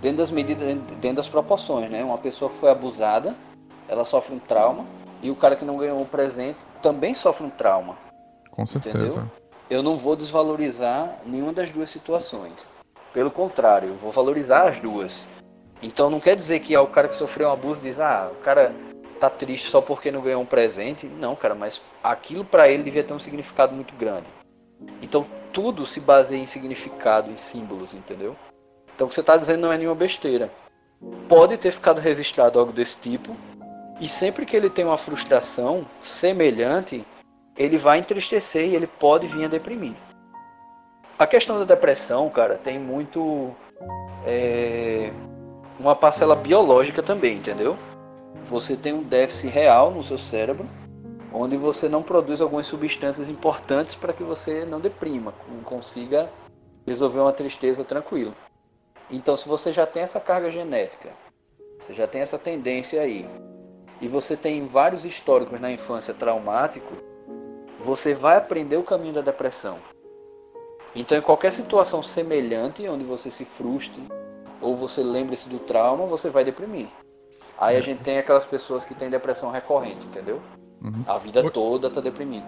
[0.00, 0.68] dentro das medidas,
[1.00, 2.04] dentro das proporções, né?
[2.04, 3.34] Uma pessoa foi abusada,
[3.88, 4.84] ela sofre um trauma,
[5.20, 7.96] e o cara que não ganhou um presente também sofre um trauma.
[8.48, 8.96] Com certeza.
[8.96, 9.24] Entendeu?
[9.68, 12.70] Eu não vou desvalorizar nenhuma das duas situações.
[13.12, 15.26] Pelo contrário, eu vou valorizar as duas.
[15.82, 18.36] Então não quer dizer que é o cara que sofreu um abuso diz, ah, o
[18.42, 18.74] cara
[19.18, 21.06] tá triste só porque não ganhou um presente.
[21.06, 24.26] Não, cara, mas aquilo para ele devia ter um significado muito grande.
[25.02, 28.36] Então tudo se baseia em significado, em símbolos, entendeu?
[28.94, 30.50] Então o que você está dizendo não é nenhuma besteira.
[31.28, 33.34] Pode ter ficado registrado algo desse tipo,
[34.00, 37.04] e sempre que ele tem uma frustração semelhante,
[37.56, 39.94] ele vai entristecer e ele pode vir a deprimir.
[41.20, 43.54] A questão da depressão, cara, tem muito.
[44.24, 45.12] É,
[45.78, 47.76] uma parcela biológica também, entendeu?
[48.44, 50.66] Você tem um déficit real no seu cérebro
[51.30, 56.30] onde você não produz algumas substâncias importantes para que você não deprima, consiga
[56.86, 58.34] resolver uma tristeza tranquilo.
[59.10, 61.10] Então, se você já tem essa carga genética,
[61.78, 63.28] você já tem essa tendência aí,
[64.00, 66.94] e você tem vários históricos na infância traumático,
[67.78, 69.78] você vai aprender o caminho da depressão.
[70.94, 74.02] Então, em qualquer situação semelhante, onde você se frustre
[74.60, 76.88] ou você lembre-se do trauma, você vai deprimir.
[77.58, 80.40] Aí a gente tem aquelas pessoas que têm depressão recorrente, entendeu?
[80.82, 81.04] Uhum.
[81.06, 81.50] A vida Por...
[81.50, 82.46] toda tá deprimido.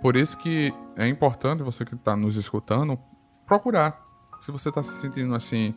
[0.00, 2.98] Por isso que é importante você que está nos escutando
[3.46, 4.04] procurar.
[4.40, 5.72] Se você está se sentindo assim,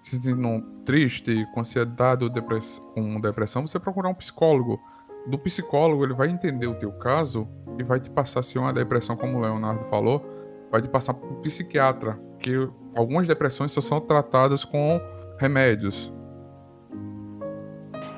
[0.00, 2.82] se sentindo triste, com ansiedade ou depress...
[2.94, 4.80] com depressão, você procurar um psicólogo.
[5.26, 7.46] Do psicólogo, ele vai entender o teu caso
[7.78, 10.24] e vai te passar, se é uma depressão, como o Leonardo falou,
[10.82, 12.18] te passar para um psiquiatra.
[12.38, 15.00] Que algumas depressões só são tratadas com
[15.38, 16.12] remédios.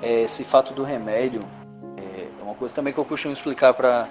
[0.02, 1.44] Esse fato do remédio
[2.58, 4.08] coisa também que eu costumo explicar para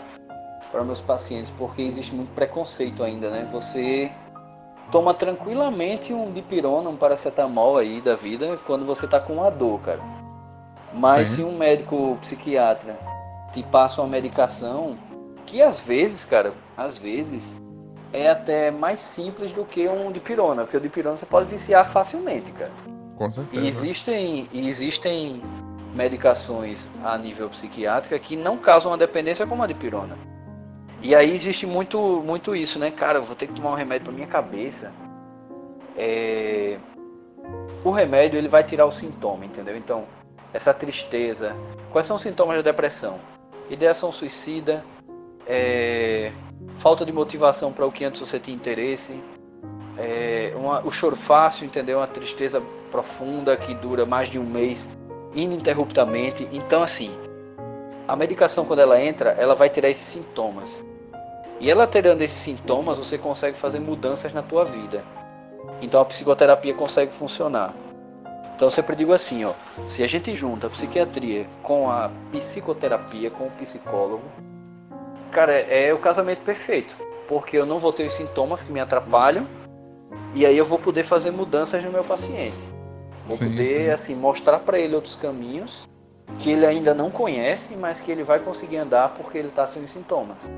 [0.72, 3.48] para meus pacientes, porque existe muito preconceito ainda, né?
[3.54, 4.12] Você
[4.92, 9.80] toma tranquilamente um dipirona, um paracetamol aí da vida quando você tá com uma dor,
[9.80, 10.02] cara.
[10.94, 11.36] Mas Sim.
[11.36, 13.00] se um médico psiquiatra
[13.54, 14.98] te passa uma medicação
[15.46, 17.56] que às vezes, cara, às vezes
[18.14, 22.52] é até mais simples do que um dipirona, porque o dipirona você pode viciar facilmente,
[22.52, 22.72] cara.
[23.18, 23.64] Com certeza.
[23.64, 25.42] E existem, existem
[25.94, 30.18] medicações a nível psiquiátrico que não causam uma dependência como a de pirona.
[31.02, 32.92] E aí existe muito, muito isso, né?
[32.92, 34.94] Cara, eu vou ter que tomar um remédio para minha cabeça.
[35.96, 36.78] É...
[37.84, 39.78] O remédio ele vai tirar o sintoma, entendeu?
[39.78, 40.06] Então,
[40.54, 41.56] essa tristeza.
[41.92, 43.20] Quais são os sintomas da depressão?
[43.70, 44.84] Ideação suicida,
[45.46, 46.32] é...
[46.78, 49.22] falta de motivação para o que antes você tinha interesse,
[49.98, 50.54] é...
[50.56, 50.82] Uma...
[50.86, 52.00] o choro fácil, entendeu?
[52.00, 54.88] Uma tristeza profunda que dura mais de um mês
[55.34, 56.48] ininterruptamente.
[56.52, 57.12] Então, assim,
[58.08, 60.82] a medicação, quando ela entra, ela vai tirar esses sintomas.
[61.60, 65.04] E ela tirando esses sintomas, você consegue fazer mudanças na tua vida.
[65.82, 67.74] Então a psicoterapia consegue funcionar.
[68.56, 69.54] Então eu sempre digo assim, ó,
[69.86, 74.24] se a gente junta a psiquiatria com a psicoterapia, com o psicólogo,
[75.38, 76.98] cara, é, é o casamento perfeito.
[77.28, 79.46] Porque eu não vou ter os sintomas que me atrapalham
[80.34, 82.58] e aí eu vou poder fazer mudanças no meu paciente.
[83.28, 83.90] Vou sim, poder sim.
[83.92, 85.88] assim mostrar para ele outros caminhos
[86.40, 89.84] que ele ainda não conhece, mas que ele vai conseguir andar porque ele está sem
[89.84, 90.52] os sintomas.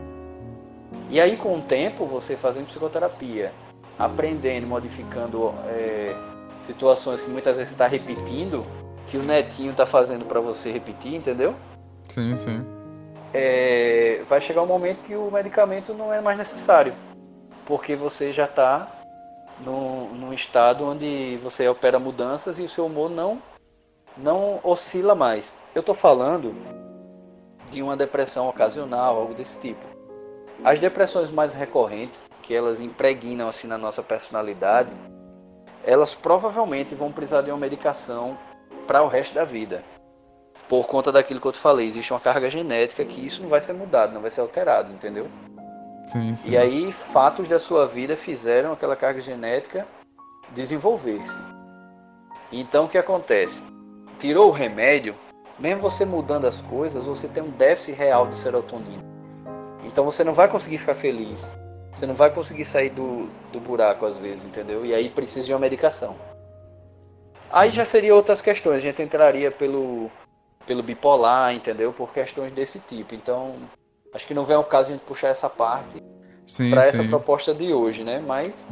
[1.09, 3.51] E aí com o tempo você fazendo psicoterapia,
[3.97, 6.15] aprendendo, modificando é,
[6.61, 8.65] situações que muitas vezes está repetindo,
[9.07, 11.53] que o netinho está fazendo para você repetir, entendeu?
[12.07, 12.78] Sim, sim.
[13.33, 16.93] É, vai chegar um momento que o medicamento não é mais necessário,
[17.65, 18.99] porque você já está
[19.59, 23.41] num, estado onde você opera mudanças e o seu humor não,
[24.17, 25.53] não oscila mais.
[25.75, 26.55] Eu estou falando
[27.69, 29.85] de uma depressão ocasional, algo desse tipo.
[30.63, 34.93] As depressões mais recorrentes, que elas impregnam assim na nossa personalidade,
[35.85, 38.37] elas provavelmente vão precisar de uma medicação
[38.85, 39.83] para o resto da vida.
[40.69, 43.59] Por conta daquilo que eu te falei, existe uma carga genética que isso não vai
[43.59, 45.27] ser mudado, não vai ser alterado, entendeu?
[46.05, 46.51] Sim, sim.
[46.51, 49.87] E aí, fatos da sua vida fizeram aquela carga genética
[50.51, 51.41] desenvolver-se.
[52.51, 53.63] Então, o que acontece?
[54.19, 55.15] Tirou o remédio,
[55.57, 59.03] mesmo você mudando as coisas, você tem um déficit real de serotonina.
[59.83, 61.51] Então, você não vai conseguir ficar feliz.
[61.91, 64.85] Você não vai conseguir sair do, do buraco às vezes, entendeu?
[64.85, 66.11] E aí precisa de uma medicação.
[66.13, 67.49] Sim.
[67.51, 68.77] Aí já seria outras questões.
[68.77, 70.11] A gente entraria pelo
[70.69, 71.91] pelo bipolar, entendeu?
[71.91, 73.15] Por questões desse tipo.
[73.15, 73.55] Então,
[74.13, 76.03] acho que não vem ao caso a gente puxar essa parte
[76.69, 78.19] para essa proposta de hoje, né?
[78.19, 78.69] Mas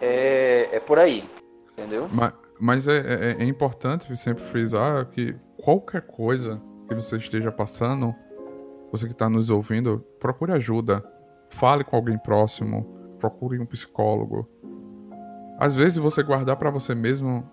[0.00, 1.28] é, é por aí,
[1.72, 2.08] entendeu?
[2.12, 8.14] Mas, mas é, é, é importante sempre frisar que qualquer coisa que você esteja passando,
[8.92, 11.04] você que está nos ouvindo, procure ajuda.
[11.48, 14.48] Fale com alguém próximo, procure um psicólogo.
[15.58, 17.50] Às vezes você guardar para você mesmo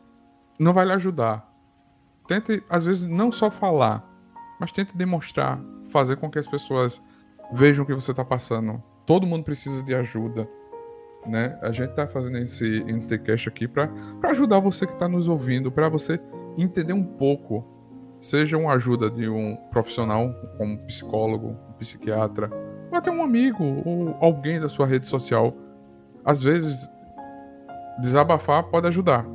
[0.60, 1.49] não vai lhe ajudar.
[2.30, 4.08] Tente, às vezes, não só falar,
[4.60, 7.02] mas tente demonstrar, fazer com que as pessoas
[7.52, 8.84] vejam o que você está passando.
[9.04, 10.48] Todo mundo precisa de ajuda.
[11.26, 11.58] Né?
[11.64, 13.90] A gente está fazendo esse NTCast aqui para
[14.26, 16.20] ajudar você que está nos ouvindo, para você
[16.56, 17.66] entender um pouco.
[18.22, 22.48] Seja uma ajuda de um profissional, como um psicólogo, um psiquiatra,
[22.92, 25.52] ou até um amigo, ou alguém da sua rede social.
[26.24, 26.88] Às vezes,
[28.00, 29.26] desabafar pode ajudar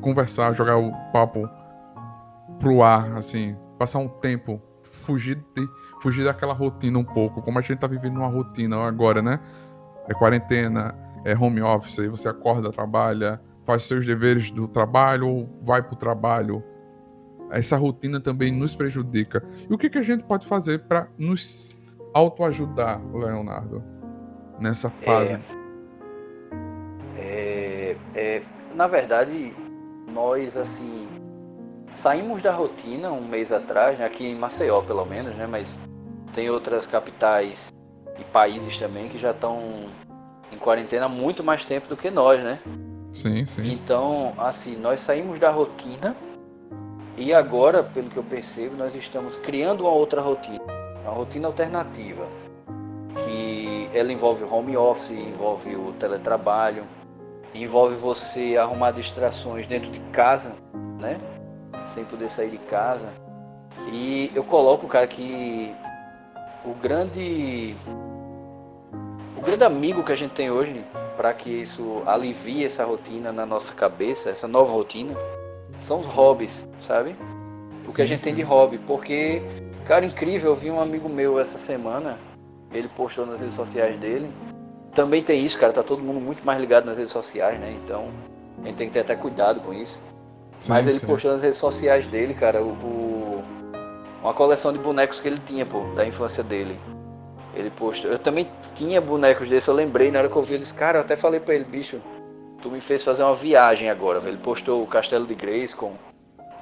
[0.00, 1.48] conversar, jogar o papo
[2.58, 5.66] pro ar, assim, passar um tempo, fugir, de,
[6.00, 9.40] fugir daquela rotina um pouco, como a gente tá vivendo uma rotina agora, né?
[10.08, 10.94] É quarentena,
[11.24, 15.96] é home office, aí você acorda, trabalha, faz seus deveres do trabalho ou vai pro
[15.96, 16.62] trabalho.
[17.50, 19.42] Essa rotina também nos prejudica.
[19.68, 21.76] E o que, que a gente pode fazer para nos
[22.14, 23.82] autoajudar, Leonardo,
[24.58, 25.38] nessa fase?
[27.16, 28.42] É, é, é,
[28.74, 29.54] na verdade,
[30.12, 31.06] nós assim
[31.88, 35.78] saímos da rotina um mês atrás, né, aqui em Maceió pelo menos, né, mas
[36.32, 37.72] tem outras capitais
[38.18, 39.86] e países também que já estão
[40.52, 42.58] em quarentena há muito mais tempo do que nós, né?
[43.12, 43.72] Sim, sim.
[43.72, 46.16] Então, assim, nós saímos da rotina
[47.16, 50.60] e agora, pelo que eu percebo, nós estamos criando uma outra rotina,
[51.02, 52.26] uma rotina alternativa,
[53.24, 56.84] que ela envolve o home office, envolve o teletrabalho,
[57.54, 60.54] envolve você arrumar distrações dentro de casa,
[60.98, 61.18] né?
[61.88, 63.08] Sem poder sair de casa.
[63.90, 65.74] E eu coloco, cara, que
[66.64, 67.74] o grande
[69.36, 70.84] o grande amigo que a gente tem hoje
[71.16, 75.14] para que isso alivie essa rotina na nossa cabeça, essa nova rotina,
[75.78, 77.16] são os hobbies, sabe?
[77.84, 78.24] O sim, que a gente sim.
[78.26, 79.42] tem de hobby, porque
[79.86, 82.18] cara, incrível, eu vi um amigo meu essa semana,
[82.70, 84.30] ele postou nas redes sociais dele,
[84.94, 87.74] também tem isso, cara, tá todo mundo muito mais ligado nas redes sociais, né?
[87.82, 88.10] Então,
[88.62, 90.02] a gente tem que ter até cuidado com isso.
[90.58, 91.06] Sim, Mas ele sim.
[91.06, 93.44] postou nas redes sociais dele, cara, o, o,
[94.22, 96.78] uma coleção de bonecos que ele tinha, pô, da infância dele.
[97.54, 98.10] Ele postou.
[98.10, 101.02] Eu também tinha bonecos desse, eu lembrei, na hora que eu vi, disse, cara, eu
[101.02, 102.00] até falei pra ele, bicho,
[102.60, 104.34] tu me fez fazer uma viagem agora, velho.
[104.34, 105.92] Ele postou o Castelo de Grayskull,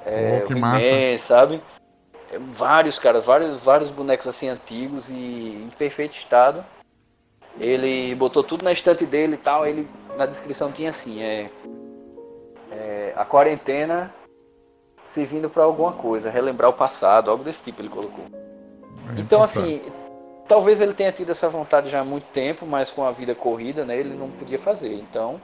[0.05, 1.61] é, oh, o he sabe?
[2.31, 6.63] É, vários, cara, vários, vários bonecos assim antigos e em perfeito estado.
[7.59, 9.65] Ele botou tudo na estante dele e tal.
[9.65, 11.49] Ele na descrição tinha assim: é
[13.17, 14.13] a quarentena
[15.03, 18.25] servindo para alguma coisa, relembrar o passado, algo desse tipo ele colocou.
[19.15, 19.81] É então assim,
[20.47, 23.85] talvez ele tenha tido essa vontade já há muito tempo, mas com a vida corrida,
[23.85, 24.93] né, ele não podia fazer.
[24.93, 25.41] Então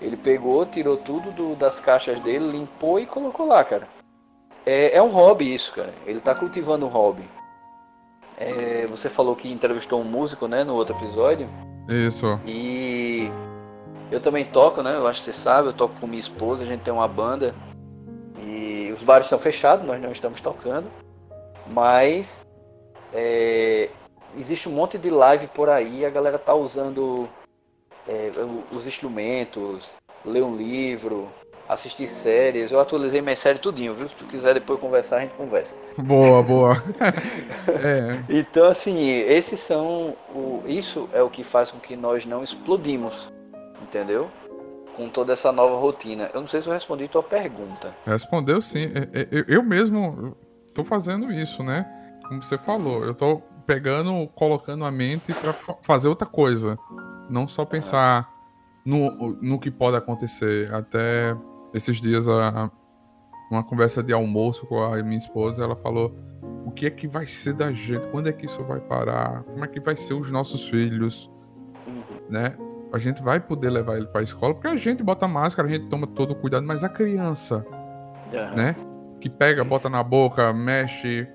[0.00, 3.88] ele pegou, tirou tudo do, das caixas dele, limpou e colocou lá, cara.
[4.64, 5.94] É, é um hobby isso, cara.
[6.06, 7.24] Ele está cultivando um hobby.
[8.36, 11.48] É, você falou que entrevistou um músico, né, no outro episódio.
[11.88, 12.38] Isso.
[12.46, 13.30] E
[14.10, 14.96] eu também toco, né?
[14.96, 17.54] Eu acho que você sabe, eu toco com minha esposa, a gente tem uma banda.
[18.40, 20.88] E os bares estão fechados, nós não estamos tocando.
[21.66, 22.46] Mas
[23.12, 23.90] é,
[24.36, 27.28] existe um monte de live por aí, a galera tá usando
[28.08, 28.30] é,
[28.72, 31.28] os instrumentos, ler um livro,
[31.68, 32.72] assistir séries.
[32.72, 34.08] Eu atualizei minha série tudinho, viu?
[34.08, 35.76] Se tu quiser depois conversar, a gente conversa.
[35.98, 36.82] Boa, boa.
[37.68, 38.24] é.
[38.28, 40.16] Então, assim, esses são.
[40.34, 40.62] O...
[40.66, 43.28] Isso é o que faz com que nós não explodimos.
[43.82, 44.30] Entendeu?
[44.96, 46.30] Com toda essa nova rotina.
[46.34, 47.94] Eu não sei se eu respondi tua pergunta.
[48.04, 48.84] Respondeu sim.
[49.12, 50.36] É, é, eu mesmo
[50.74, 51.86] tô fazendo isso, né?
[52.28, 56.78] Como você falou, eu tô pegando, colocando a mente para fazer outra coisa.
[57.28, 58.28] Não só pensar
[58.84, 60.72] no, no que pode acontecer.
[60.74, 61.36] Até
[61.72, 62.70] esses dias a,
[63.50, 66.14] uma conversa de almoço com a minha esposa, ela falou
[66.64, 69.64] o que é que vai ser da gente, quando é que isso vai parar, como
[69.64, 71.30] é que vai ser os nossos filhos,
[72.28, 72.56] né?
[72.92, 75.70] A gente vai poder levar ele para a escola porque a gente bota máscara, a
[75.70, 77.64] gente toma todo o cuidado, mas a criança,
[78.32, 78.56] uhum.
[78.56, 78.76] né?
[79.20, 81.28] Que pega, bota na boca, mexe,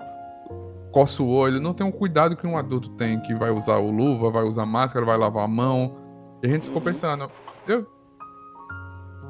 [0.90, 3.90] coça o olho, não tem o cuidado que um adulto tem, que vai usar o
[3.90, 5.96] luva, vai usar máscara, vai lavar a mão.
[6.42, 6.84] E a gente ficou uhum.
[6.84, 7.30] pensando,
[7.68, 7.86] eu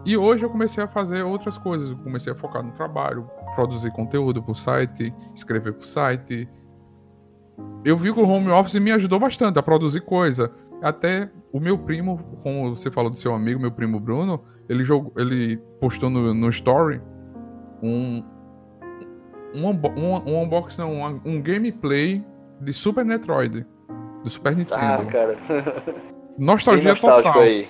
[0.04, 1.90] e hoje eu comecei a fazer outras coisas.
[1.90, 6.48] Eu comecei a focar no trabalho, produzir conteúdo para o site, escrever para o site.
[7.84, 10.52] Eu vi que o home office me ajudou bastante a produzir coisa.
[10.84, 15.14] Até o meu primo, como você falou do seu amigo, meu primo Bruno, ele, jogou,
[15.16, 17.00] ele postou no, no story
[17.82, 18.22] um,
[19.54, 22.22] um, um, um unboxing, não, um, um gameplay
[22.60, 23.66] de Super Metroid.
[24.22, 24.80] Do Super Nintendo.
[24.82, 25.36] Ah, cara.
[26.36, 27.40] Nostalgia total.
[27.40, 27.66] Aí.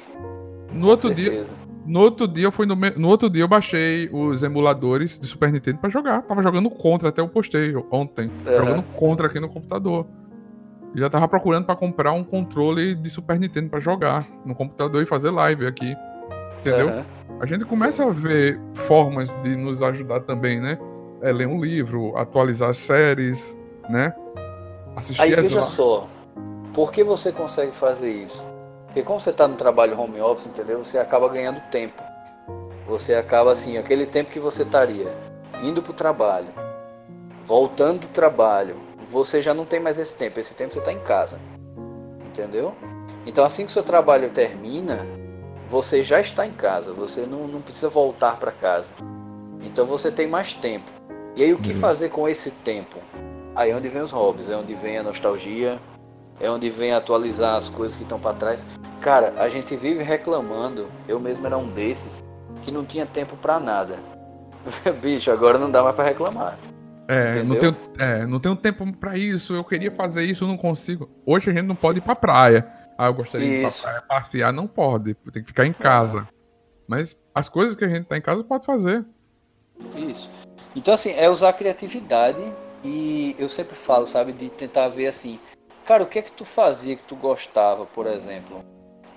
[0.72, 1.54] No Com outro certeza.
[1.54, 1.64] dia.
[1.86, 5.52] No outro dia eu fui no, no outro dia eu baixei os emuladores de Super
[5.52, 6.22] Nintendo para jogar.
[6.22, 8.28] Tava jogando contra, até eu postei ontem.
[8.44, 8.56] Uhum.
[8.58, 10.04] Jogando contra aqui no computador.
[10.94, 15.02] E já tava procurando para comprar um controle de Super Nintendo para jogar no computador
[15.02, 15.96] e fazer live aqui.
[16.60, 16.88] Entendeu?
[16.88, 17.04] Uhum.
[17.40, 20.78] A gente começa a ver formas de nos ajudar também, né?
[21.20, 24.14] É, ler um livro, atualizar séries, né?
[24.94, 26.08] Assistir Aí veja só,
[26.72, 28.42] por que você consegue fazer isso?
[28.86, 30.84] Porque como você está no trabalho home office, entendeu?
[30.84, 32.00] Você acaba ganhando tempo.
[32.86, 35.12] Você acaba assim, aquele tempo que você estaria
[35.62, 36.48] indo para o trabalho,
[37.44, 38.76] voltando do trabalho,
[39.14, 40.40] você já não tem mais esse tempo.
[40.40, 41.38] Esse tempo você está em casa.
[42.26, 42.74] Entendeu?
[43.24, 45.06] Então assim que o seu trabalho termina,
[45.68, 46.92] você já está em casa.
[46.92, 48.90] Você não, não precisa voltar para casa.
[49.62, 50.90] Então você tem mais tempo.
[51.36, 51.78] E aí o que uhum.
[51.78, 52.98] fazer com esse tempo?
[53.54, 55.80] Aí é onde vem os hobbies, é onde vem a nostalgia,
[56.40, 58.66] é onde vem atualizar as coisas que estão para trás.
[59.00, 62.20] Cara, a gente vive reclamando, eu mesmo era um desses,
[62.62, 63.96] que não tinha tempo para nada.
[65.00, 66.58] Bicho, agora não dá mais para reclamar.
[67.06, 71.10] É não, tenho, é, não tenho tempo para isso, eu queria fazer isso, não consigo.
[71.26, 72.66] Hoje a gente não pode ir pra praia.
[72.96, 73.60] Ah, eu gostaria isso.
[73.60, 76.26] de ir pra praia passear, não pode, tem que ficar em casa.
[76.86, 79.04] Mas as coisas que a gente tá em casa pode fazer.
[79.94, 80.30] Isso.
[80.74, 82.40] Então, assim, é usar a criatividade
[82.82, 85.38] e eu sempre falo, sabe, de tentar ver assim,
[85.84, 88.64] Cara, o que é que tu fazia que tu gostava, por exemplo,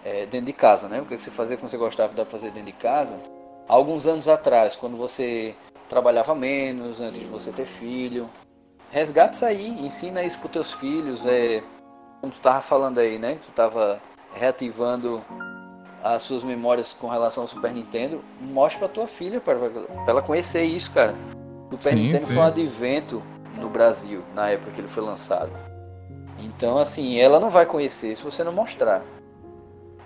[0.03, 1.01] é, dentro de casa, né?
[1.01, 3.17] O que, é que você fazia quando você gostava de fazer dentro de casa?
[3.67, 5.53] alguns anos atrás, quando você
[5.89, 8.29] trabalhava menos, antes de você ter filho.
[8.91, 11.25] Resgate isso aí, ensina isso para teus filhos.
[11.25, 11.61] É,
[12.21, 13.37] como tu tava falando aí, né?
[13.45, 14.01] Tu tava
[14.33, 15.21] reativando
[16.03, 18.23] as suas memórias com relação ao Super Nintendo.
[18.39, 19.57] Mostra pra tua filha, para
[20.07, 21.15] ela conhecer isso, cara.
[21.69, 22.33] O Super sim, Nintendo sim.
[22.33, 23.23] foi um advento
[23.59, 25.51] no Brasil, na época que ele foi lançado.
[26.39, 29.03] Então, assim, ela não vai conhecer se você não mostrar.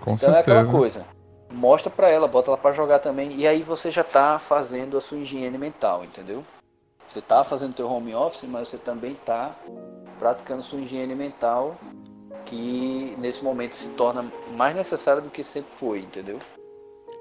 [0.00, 0.36] Com então certeza.
[0.36, 1.06] é aquela coisa.
[1.52, 3.36] Mostra pra ela, bota ela para jogar também.
[3.36, 6.44] E aí você já tá fazendo a sua higiene mental, entendeu?
[7.06, 9.54] Você tá fazendo teu home office, mas você também tá
[10.18, 11.76] praticando sua higiene mental,
[12.46, 16.38] que nesse momento se torna mais necessária do que sempre foi, entendeu?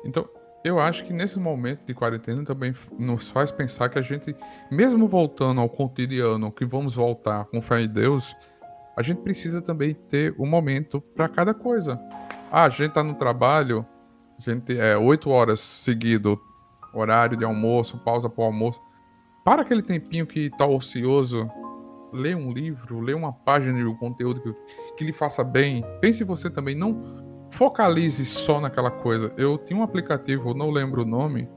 [0.05, 0.27] Então,
[0.63, 4.35] eu acho que nesse momento de quarentena também nos faz pensar que a gente,
[4.69, 8.35] mesmo voltando ao cotidiano, que vamos voltar com fé em Deus,
[8.95, 11.99] a gente precisa também ter um momento para cada coisa.
[12.51, 13.85] Ah, a gente tá no trabalho,
[14.41, 16.39] gente é oito horas seguido,
[16.93, 18.81] horário de almoço, pausa para o almoço.
[19.45, 21.49] Para aquele tempinho que tá ocioso,
[22.11, 24.53] lê um livro, lê uma página de um conteúdo que,
[24.97, 25.83] que lhe faça bem.
[26.01, 27.01] Pense você também, não
[27.51, 29.33] focalize só naquela coisa.
[29.37, 31.47] Eu tinha um aplicativo, não lembro o nome,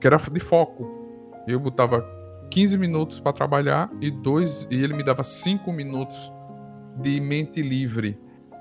[0.00, 0.90] que era de foco.
[1.46, 2.04] Eu botava
[2.50, 6.32] 15 minutos para trabalhar e dois e ele me dava 5 minutos
[7.00, 8.18] de mente livre.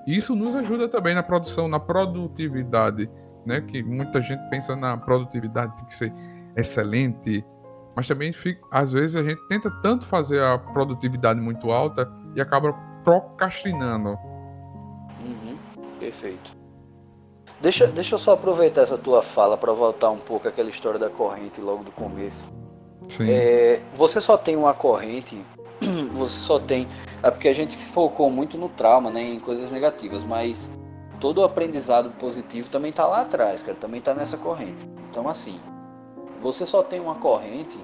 [0.07, 3.09] Isso nos ajuda também na produção, na produtividade,
[3.45, 3.61] né?
[3.61, 6.13] Que muita gente pensa na produtividade tem que ser
[6.55, 7.45] excelente,
[7.95, 12.41] mas também fica, às vezes a gente tenta tanto fazer a produtividade muito alta e
[12.41, 14.17] acaba procrastinando.
[15.23, 15.57] Uhum,
[15.99, 16.55] perfeito.
[17.61, 21.09] Deixa, deixa eu só aproveitar essa tua fala para voltar um pouco àquela história da
[21.09, 22.43] corrente logo do começo.
[23.07, 23.29] Sim.
[23.29, 25.41] É, você só tem uma corrente
[26.13, 26.87] você só tem.
[27.21, 30.69] É porque a gente focou muito no trauma, né, em coisas negativas, mas
[31.23, 34.85] todo o aprendizado positivo também está lá atrás, cara, também está nessa corrente.
[35.09, 35.57] Então, assim,
[36.41, 37.77] você só tem uma corrente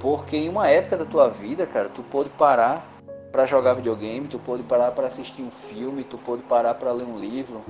[0.00, 2.84] porque em uma época da tua vida, cara, tu pôde parar
[3.30, 7.04] para jogar videogame, tu pôde parar para assistir um filme, tu pôde parar para ler
[7.04, 7.62] um livro,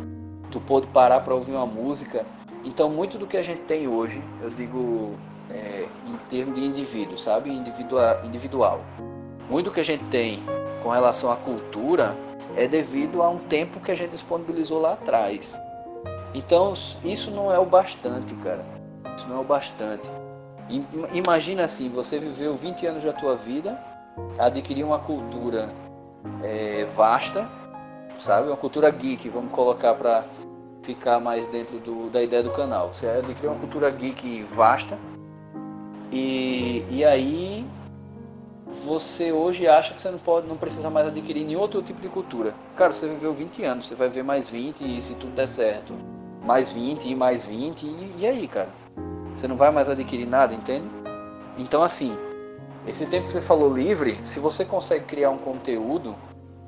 [0.51, 2.25] tu pôde parar para ouvir uma música.
[2.65, 5.15] Então, muito do que a gente tem hoje, eu digo
[5.51, 7.51] é, em termos de indivíduo, sabe?
[7.51, 8.81] Individual.
[9.51, 10.43] Muito que a gente tem
[10.83, 12.17] com relação à cultura
[12.57, 15.59] é devido a um tempo que a gente disponibilizou lá atrás.
[16.35, 16.73] Então,
[17.05, 18.65] isso não é o bastante, cara.
[19.17, 20.11] Isso não é o bastante.
[21.13, 23.79] Imagina assim, você viveu 20 anos da tua vida,
[24.39, 25.71] adquiriu uma cultura
[26.43, 27.49] é, vasta,
[28.19, 28.49] sabe?
[28.49, 30.25] Uma cultura geek, vamos colocar para
[30.83, 32.93] ficar mais dentro do, da ideia do canal.
[32.93, 34.99] Você adquiriu uma cultura geek vasta
[36.11, 37.65] e, e aí
[38.77, 42.09] você hoje acha que você não pode, não precisa mais adquirir nenhum outro tipo de
[42.09, 42.55] cultura.
[42.77, 45.95] Cara, você viveu 20 anos, você vai ver mais 20 e se tudo der certo,
[46.45, 48.69] mais 20 e mais 20 e, e aí, cara?
[49.35, 50.89] Você não vai mais adquirir nada, entende?
[51.59, 52.17] Então assim,
[52.87, 56.15] esse tempo que você falou livre, se você consegue criar um conteúdo,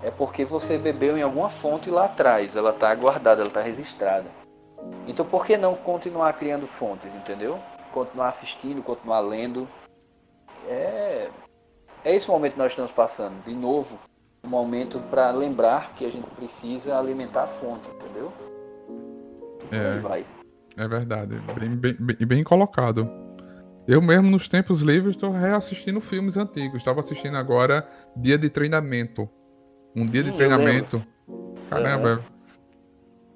[0.02, 4.30] é porque você bebeu em alguma fonte lá atrás, ela está guardada, ela está registrada.
[5.06, 7.58] Então por que não continuar criando fontes, entendeu?
[7.92, 9.68] Continuar assistindo, continuar lendo.
[10.68, 11.28] É,
[12.04, 13.42] é esse momento que nós estamos passando.
[13.44, 13.98] De novo,
[14.44, 18.32] um momento para lembrar que a gente precisa alimentar a fonte, entendeu?
[19.70, 20.24] É, vai.
[20.76, 21.40] é verdade.
[21.58, 23.10] Bem, bem, bem, bem colocado.
[23.86, 26.76] Eu mesmo, nos tempos livres, estou reassistindo filmes antigos.
[26.76, 29.28] Estava assistindo agora Dia de Treinamento.
[29.96, 31.04] Um dia de hum, treinamento.
[31.70, 32.37] Caramba, é.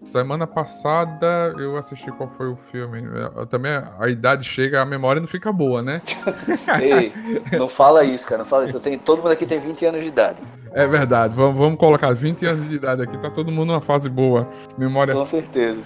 [0.05, 3.03] Semana passada eu assisti qual foi o filme.
[3.36, 6.03] Eu, também a idade chega, a memória não fica boa, né?
[6.82, 7.12] Ei,
[7.57, 8.38] não fala isso, cara.
[8.38, 8.80] Não fala isso.
[8.80, 10.42] Tenho, todo mundo aqui tem 20 anos de idade.
[10.72, 11.34] É verdade.
[11.34, 13.16] Vamos, vamos colocar 20 anos de idade aqui.
[13.18, 14.48] Tá todo mundo numa fase boa.
[14.76, 15.14] Memória.
[15.14, 15.82] Com certeza.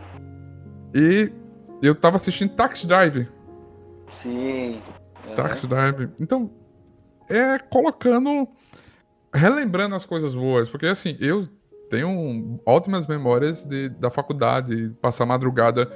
[0.94, 1.32] e
[1.82, 3.26] eu tava assistindo Taxi Drive.
[4.08, 4.82] Sim.
[5.34, 6.10] Taxi Drive.
[6.20, 6.50] Então,
[7.30, 8.46] é colocando.
[9.34, 10.68] Relembrando as coisas boas.
[10.68, 11.48] Porque assim, eu
[11.94, 15.86] tenho ótimas memórias de, da faculdade, passar madrugada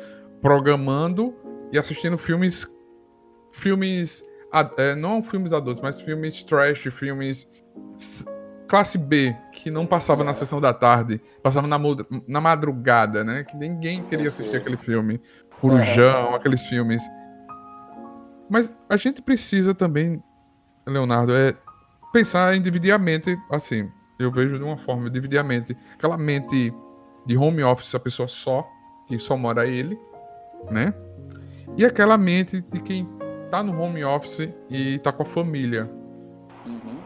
[0.40, 1.34] programando
[1.72, 2.66] e assistindo filmes.
[3.52, 4.22] Filmes.
[4.76, 7.46] É, não filmes adultos, mas filmes trash, filmes
[8.66, 11.78] classe B, que não passava na sessão da tarde, passava na,
[12.26, 13.42] na madrugada, né?
[13.42, 15.20] Que ninguém queria assistir aquele filme.
[15.60, 17.02] Corujão, aqueles filmes.
[18.48, 20.22] Mas a gente precisa também,
[20.86, 21.54] Leonardo, é
[22.12, 25.76] pensar em dividir a mente assim eu vejo de uma forma, dividir a mente.
[25.94, 26.72] Aquela mente
[27.24, 28.68] de home office, a pessoa só,
[29.06, 29.98] que só mora ele,
[30.70, 30.92] né?
[31.76, 33.08] E aquela mente de quem
[33.50, 35.90] tá no home office e tá com a família.
[36.66, 36.98] Uhum.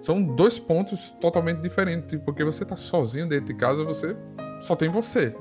[0.00, 4.16] São dois pontos totalmente diferentes, porque você tá sozinho dentro de casa, você
[4.60, 5.34] só tem você.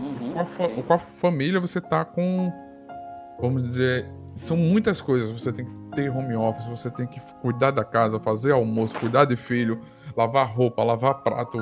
[0.00, 2.52] Uhum, com, a com, a família você tá com,
[3.40, 5.30] vamos dizer, são muitas coisas.
[5.30, 9.24] Você tem que ter home office, você tem que cuidar da casa, fazer almoço, cuidar
[9.24, 9.80] de filho,
[10.18, 11.58] lavar roupa, lavar prato,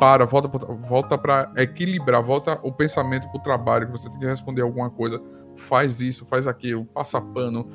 [0.00, 4.26] para, volta volta para equilibrar, volta o pensamento para o trabalho, que você tem que
[4.26, 5.22] responder alguma coisa,
[5.56, 7.70] faz isso, faz aquilo, passa pano.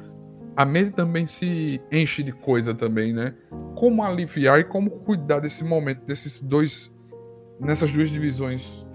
[0.58, 3.34] A mente também se enche de coisa também, né?
[3.78, 6.94] Como aliviar e como cuidar desse momento, desses dois,
[7.58, 8.86] nessas duas divisões?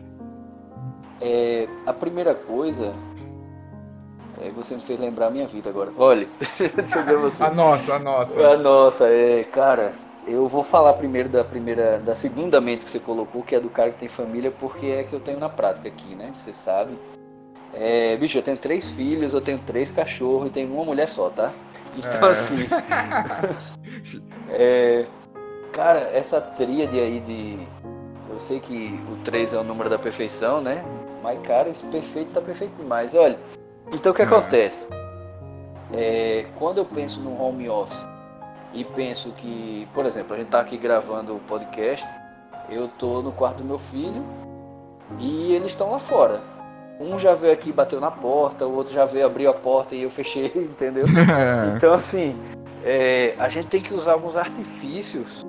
[1.22, 2.93] É, a primeira coisa
[4.39, 5.91] é, você me fez lembrar a minha vida agora.
[5.97, 6.28] Olha,
[6.76, 7.43] deixa eu ver você.
[7.43, 8.47] A nossa, a nossa.
[8.47, 9.95] A nossa, é, cara,
[10.27, 13.68] eu vou falar primeiro da primeira, da segunda mente que você colocou, que é do
[13.68, 16.33] cara que tem família, porque é que eu tenho na prática aqui, né?
[16.37, 16.99] Você sabe.
[17.72, 21.29] É, bicho, eu tenho três filhos, eu tenho três cachorros e tenho uma mulher só,
[21.29, 21.53] tá?
[21.97, 22.33] Então é.
[22.33, 22.57] assim.
[24.51, 25.07] é,
[25.72, 27.59] cara, essa tríade aí de.
[28.31, 30.85] Eu sei que o 3 é o número da perfeição, né?
[31.22, 33.14] Mas, cara, esse perfeito tá perfeito demais.
[33.14, 33.39] Olha,
[33.93, 34.25] então o que é.
[34.25, 34.89] acontece?
[35.93, 38.05] É, quando eu penso no home office
[38.75, 42.05] e penso que, por exemplo, a gente está aqui gravando o podcast,
[42.68, 44.25] eu tô no quarto do meu filho
[45.18, 46.43] e eles estão lá fora.
[46.99, 50.03] Um já veio aqui bateu na porta, o outro já veio abriu a porta e
[50.03, 51.05] eu fechei, entendeu?
[51.77, 52.37] então assim,
[52.85, 55.47] é, a gente tem que usar alguns artifícios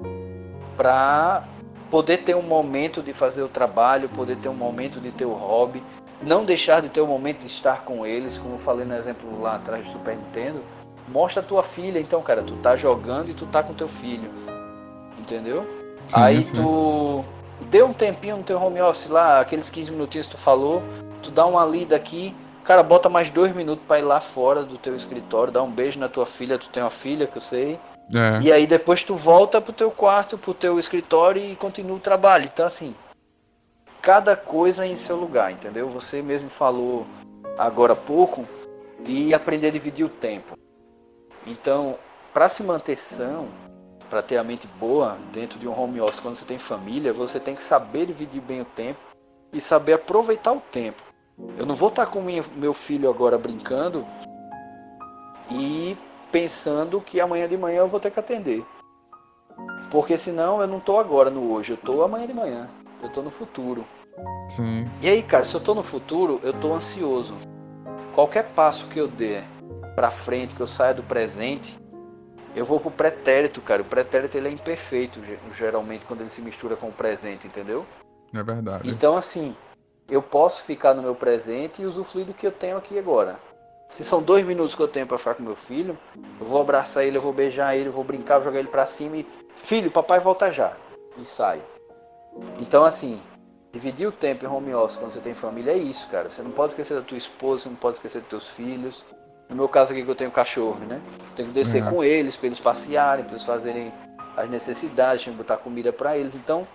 [0.78, 1.44] para
[1.90, 5.34] poder ter um momento de fazer o trabalho, poder ter um momento de ter o
[5.34, 5.82] hobby,
[6.22, 9.42] não deixar de ter o momento de estar com eles, como eu falei no exemplo
[9.42, 10.62] lá atrás do Super Nintendo
[11.08, 14.30] mostra a tua filha, então, cara, tu tá jogando e tu tá com teu filho.
[15.18, 15.66] Entendeu?
[16.08, 16.54] Sim, Aí sim.
[16.54, 17.26] tu
[17.70, 20.84] deu um tempinho no teu home office lá, aqueles 15 minutinhos que tu falou,
[21.22, 24.78] tu dá uma lida aqui, cara, bota mais dois minutos para ir lá fora do
[24.78, 27.80] teu escritório, dá um beijo na tua filha, tu tem uma filha que eu sei.
[28.14, 28.40] É.
[28.42, 32.50] E aí depois tu volta pro teu quarto, pro teu escritório e continua o trabalho.
[32.52, 32.94] Então assim,
[34.02, 35.90] cada coisa em seu lugar, entendeu?
[35.90, 37.08] Você mesmo falou
[37.58, 38.46] agora há pouco
[39.04, 40.56] de aprender a dividir o tempo.
[41.46, 41.98] Então,
[42.34, 43.48] para se manter são,
[44.10, 47.40] para ter a mente boa dentro de um home office quando você tem família, você
[47.40, 49.00] tem que saber dividir bem o tempo
[49.54, 51.02] e saber aproveitar o tempo.
[51.58, 54.06] Eu não vou estar com minha, meu filho agora brincando
[55.52, 55.98] e
[56.32, 58.66] pensando que amanhã de manhã eu vou ter que atender.
[59.92, 62.70] Porque senão eu não estou agora no hoje, eu estou amanhã de manhã.
[63.02, 63.86] Eu estou no futuro.
[64.50, 64.90] Sim.
[65.02, 67.36] E aí, cara, se eu estou no futuro, eu estou ansioso.
[68.14, 69.44] Qualquer passo que eu der
[69.96, 71.80] para frente, que eu saia do presente,
[72.56, 73.82] eu vou pro pretérito, cara.
[73.82, 75.20] O pretérito ele é imperfeito,
[75.54, 77.86] geralmente, quando ele se mistura com o presente, entendeu?
[78.34, 78.90] É verdade.
[78.90, 79.56] Então, assim,
[80.10, 83.40] eu posso ficar no meu presente e usufruir do que eu tenho aqui agora.
[83.90, 85.98] Se são dois minutos que eu tenho para ficar com meu filho,
[86.40, 89.18] eu vou abraçar ele, eu vou beijar ele, eu vou brincar, jogar ele para cima
[89.18, 89.28] e.
[89.58, 90.76] Filho, papai volta já.
[91.18, 91.62] E saio.
[92.60, 93.22] Então, assim,
[93.72, 96.30] dividir o tempo em home office quando você tem família é isso, cara.
[96.30, 99.06] Você não pode esquecer da tua esposa, você não pode esquecer dos teus filhos.
[99.50, 101.00] No meu caso aqui que eu tenho cachorro, né?
[101.36, 101.90] Tenho que descer uhum.
[101.90, 103.94] com eles, para eles passearem, para eles fazerem
[104.36, 106.36] as necessidades, tenho que botar comida para eles.
[106.36, 106.68] Então,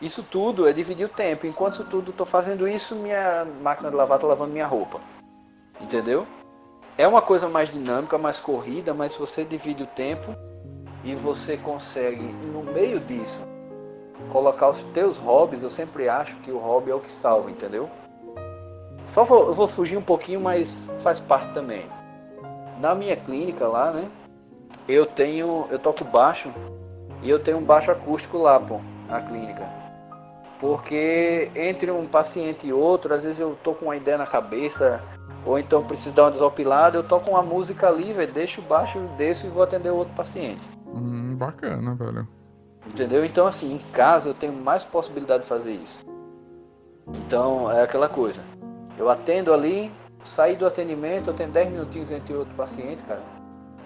[0.00, 1.46] isso tudo é dividir o tempo.
[1.46, 5.00] Enquanto isso tudo estou fazendo isso, minha máquina de lavar está lavando minha roupa.
[5.80, 6.26] Entendeu?
[6.96, 10.34] é uma coisa mais dinâmica, mais corrida, mas você divide o tempo
[11.04, 13.40] e você consegue, no meio disso,
[14.30, 17.90] colocar os teus hobbies, eu sempre acho que o hobby é o que salva, entendeu?
[19.06, 21.86] Só vou, eu vou fugir um pouquinho, mas faz parte também.
[22.82, 24.10] Na minha clínica lá, né?
[24.88, 26.52] Eu tenho, eu toco baixo
[27.22, 29.64] e eu tenho um baixo acústico lá, pô, na clínica.
[30.58, 35.00] Porque entre um paciente e outro, às vezes eu tô com uma ideia na cabeça,
[35.46, 39.46] ou então preciso dar uma desopilada, eu toco uma música ali, velho, deixo baixo, desço
[39.46, 40.68] e vou atender o outro paciente.
[40.92, 42.26] Hum, bacana, velho.
[42.84, 43.24] Entendeu?
[43.24, 46.04] Então, assim, em casa eu tenho mais possibilidade de fazer isso.
[47.14, 48.42] Então, é aquela coisa.
[48.98, 49.88] Eu atendo ali,
[50.24, 53.22] saí do atendimento, eu tenho 10 minutinhos entre outro paciente, cara.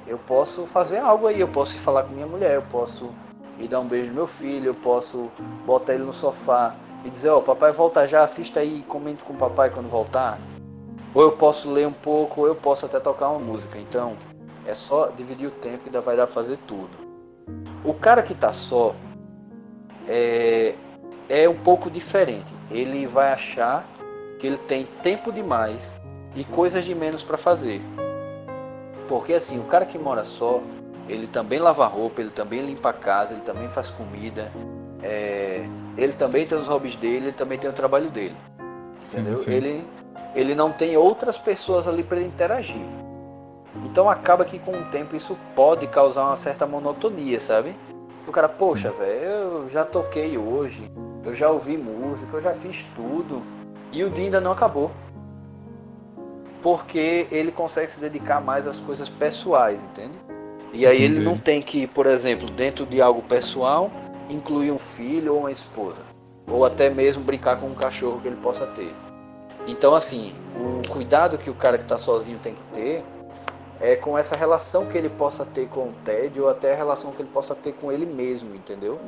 [0.06, 3.10] Eu posso fazer algo aí, eu posso ir falar com minha mulher, eu posso
[3.58, 5.30] ir dar um beijo no meu filho, eu posso
[5.64, 9.24] botar ele no sofá e dizer, ó, oh, papai volta já, assista aí e comente
[9.24, 10.38] com o papai quando voltar.
[11.14, 13.78] Ou eu posso ler um pouco, ou eu posso até tocar uma música.
[13.78, 14.16] Então,
[14.66, 16.90] é só dividir o tempo que vai dar pra fazer tudo.
[17.84, 18.94] O cara que tá só
[20.06, 20.74] é,
[21.28, 22.52] é um pouco diferente.
[22.70, 23.86] Ele vai achar
[24.38, 26.00] que ele tem tempo demais
[26.36, 27.80] e coisas de menos para fazer.
[29.08, 30.60] Porque assim, o cara que mora só,
[31.08, 34.52] ele também lava roupa, ele também limpa a casa, ele também faz comida,
[35.02, 35.66] é,
[35.96, 38.36] ele também tem os hobbies dele, ele também tem o trabalho dele.
[39.04, 39.38] Entendeu?
[39.38, 39.52] Sim, sim.
[39.52, 39.84] Ele,
[40.34, 42.84] ele não tem outras pessoas ali para interagir.
[43.84, 47.74] Então acaba que com o tempo isso pode causar uma certa monotonia, sabe?
[48.26, 50.90] O cara, poxa, velho, eu já toquei hoje,
[51.24, 53.42] eu já ouvi música, eu já fiz tudo
[53.92, 54.90] e o dia ainda não acabou.
[56.66, 60.18] Porque ele consegue se dedicar mais às coisas pessoais, entende?
[60.72, 61.18] E aí Entendi.
[61.20, 63.88] ele não tem que, por exemplo, dentro de algo pessoal,
[64.28, 66.02] incluir um filho ou uma esposa.
[66.44, 68.92] Ou até mesmo brincar com um cachorro que ele possa ter.
[69.68, 73.04] Então, assim, o cuidado que o cara que está sozinho tem que ter
[73.80, 77.12] é com essa relação que ele possa ter com o Ted ou até a relação
[77.12, 78.98] que ele possa ter com ele mesmo, entendeu?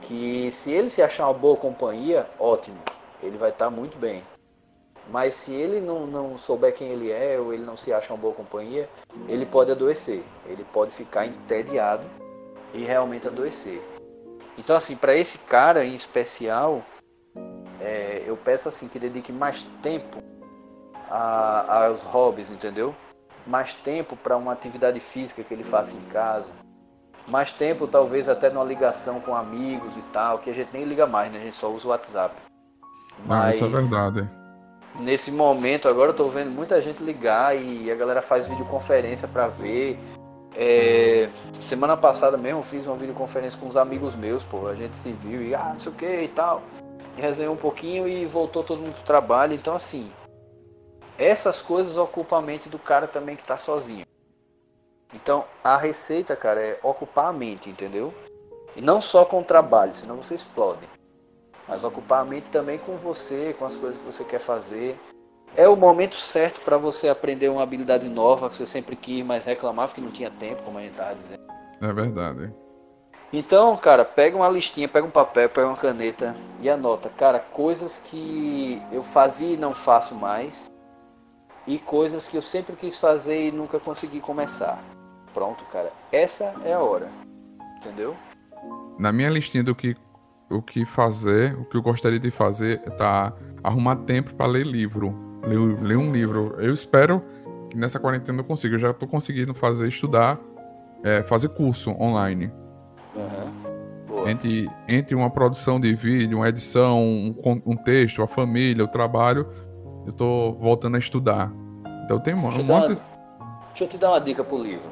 [0.00, 2.78] Que se ele se achar uma boa companhia, ótimo,
[3.22, 4.24] ele vai estar tá muito bem.
[5.12, 8.18] Mas se ele não, não souber quem ele é ou ele não se acha uma
[8.18, 8.88] boa companhia,
[9.28, 12.04] ele pode adoecer, ele pode ficar entediado
[12.72, 13.82] e realmente adoecer.
[14.56, 16.82] Então, assim, para esse cara em especial,
[17.80, 20.22] é, eu peço assim que dedique mais tempo
[21.10, 22.94] a, aos hobbies, entendeu?
[23.46, 26.52] mais tempo para uma atividade física que ele faça em casa,
[27.26, 31.06] mais tempo talvez até numa ligação com amigos e tal, que a gente nem liga
[31.06, 31.38] mais, né?
[31.38, 32.34] A gente só usa o WhatsApp.
[33.26, 34.41] Mas, ah, isso é verdade.
[35.00, 39.48] Nesse momento agora eu tô vendo muita gente ligar e a galera faz videoconferência para
[39.48, 39.98] ver.
[40.54, 41.30] É,
[41.60, 45.42] semana passada mesmo fiz uma videoconferência com uns amigos meus, pô, a gente se viu
[45.42, 46.62] e ah, não sei o que e tal.
[47.16, 50.12] E resenhou um pouquinho e voltou todo mundo pro trabalho, então assim,
[51.18, 54.04] essas coisas ocupam a mente do cara também que está sozinho.
[55.14, 58.14] Então, a receita, cara, é ocupar a mente, entendeu?
[58.74, 60.88] E não só com o trabalho, senão você explode.
[61.72, 65.00] Mas ocupar a mente também com você, com as coisas que você quer fazer.
[65.56, 69.46] É o momento certo para você aprender uma habilidade nova que você sempre quis, mas
[69.46, 71.40] reclamava que não tinha tempo, como a gente estava dizendo.
[71.80, 72.52] É verdade.
[73.32, 77.98] Então, cara, pega uma listinha, pega um papel, pega uma caneta e anota, cara, coisas
[77.98, 80.70] que eu fazia e não faço mais
[81.66, 84.78] e coisas que eu sempre quis fazer e nunca consegui começar.
[85.32, 85.90] Pronto, cara.
[86.12, 87.08] Essa é a hora.
[87.78, 88.14] Entendeu?
[88.98, 89.96] Na minha listinha do que
[90.52, 93.32] o que fazer, o que eu gostaria de fazer tá
[93.62, 96.56] arrumar tempo para ler livro, ler, ler, um livro.
[96.58, 97.22] Eu espero
[97.70, 98.74] que nessa quarentena eu consiga.
[98.74, 100.38] Eu já tô conseguindo fazer estudar,
[101.02, 102.52] é, fazer curso online.
[103.14, 104.28] Uhum.
[104.28, 109.48] Entre, entre uma produção de vídeo, uma edição, um, um texto, a família, o trabalho,
[110.06, 111.52] eu tô voltando a estudar.
[112.04, 112.60] Então tem um, monte.
[112.60, 112.86] Uma...
[112.88, 114.90] Deixa eu te dar uma dica pro livro.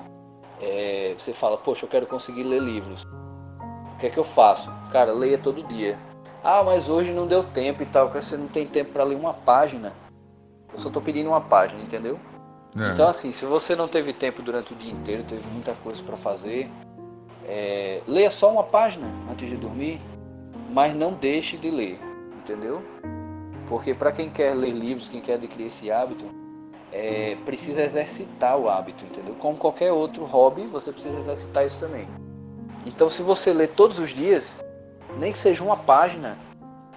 [0.60, 3.02] É, você fala, poxa, eu quero conseguir ler livros.
[4.00, 4.72] O que é que eu faço?
[4.90, 5.98] Cara, leia todo dia.
[6.42, 9.14] Ah, mas hoje não deu tempo e tal, porque você não tem tempo para ler
[9.14, 9.92] uma página.
[10.72, 12.18] Eu só tô pedindo uma página, entendeu?
[12.74, 12.92] É.
[12.92, 16.16] Então assim, se você não teve tempo durante o dia inteiro, teve muita coisa para
[16.16, 16.70] fazer,
[17.46, 20.00] é, leia só uma página antes de dormir,
[20.70, 22.00] mas não deixe de ler,
[22.38, 22.82] entendeu?
[23.68, 26.24] Porque para quem quer ler livros, quem quer adquirir esse hábito,
[26.90, 29.34] é, precisa exercitar o hábito, entendeu?
[29.34, 32.08] Como qualquer outro hobby, você precisa exercitar isso também.
[32.86, 34.64] Então, se você ler todos os dias,
[35.18, 36.36] nem que seja uma página,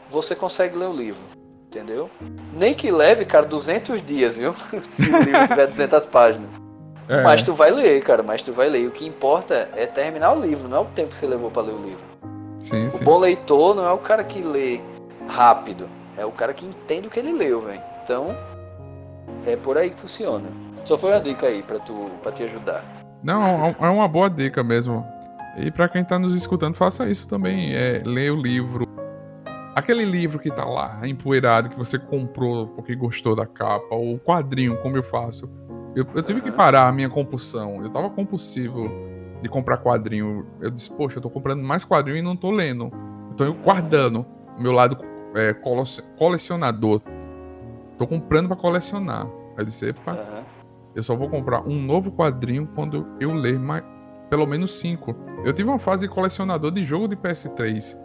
[0.09, 1.21] você consegue ler o livro,
[1.67, 2.09] entendeu?
[2.53, 4.53] Nem que leve, cara, 200 dias, viu?
[4.83, 6.61] se o livro tiver 200 páginas.
[7.07, 7.21] É.
[7.21, 8.87] Mas tu vai ler, cara, mas tu vai ler.
[8.87, 11.63] O que importa é terminar o livro, não é o tempo que você levou para
[11.63, 12.03] ler o livro.
[12.59, 13.03] Sim, o sim.
[13.03, 14.79] bom leitor não é o cara que lê
[15.27, 15.89] rápido.
[16.17, 17.81] É o cara que entende o que ele leu, velho.
[18.03, 18.35] Então,
[19.45, 20.47] é por aí que funciona.
[20.85, 22.83] Só foi uma dica aí pra, tu, pra te ajudar.
[23.23, 25.05] Não, é uma boa dica mesmo.
[25.57, 27.73] E para quem tá nos escutando, faça isso também.
[27.73, 28.87] É, leia o livro.
[29.75, 34.19] Aquele livro que tá lá, empoeirado, que você comprou porque gostou da capa, ou o
[34.19, 35.49] quadrinho, como eu faço.
[35.95, 37.83] Eu, eu tive que parar a minha compulsão.
[37.83, 38.89] Eu tava compulsivo
[39.41, 40.45] de comprar quadrinho.
[40.59, 42.91] Eu disse, poxa, eu tô comprando mais quadrinho e não tô lendo.
[43.31, 44.25] Eu tô guardando
[44.57, 44.97] o meu lado
[45.35, 45.53] é,
[46.17, 47.01] colecionador.
[47.97, 49.25] Tô comprando para colecionar.
[49.25, 50.43] Aí eu disse, epa, uhum.
[50.95, 53.83] eu só vou comprar um novo quadrinho quando eu ler mais,
[54.33, 55.15] pelo menos cinco.
[55.45, 57.95] Eu tive uma fase de colecionador de jogo de PS3.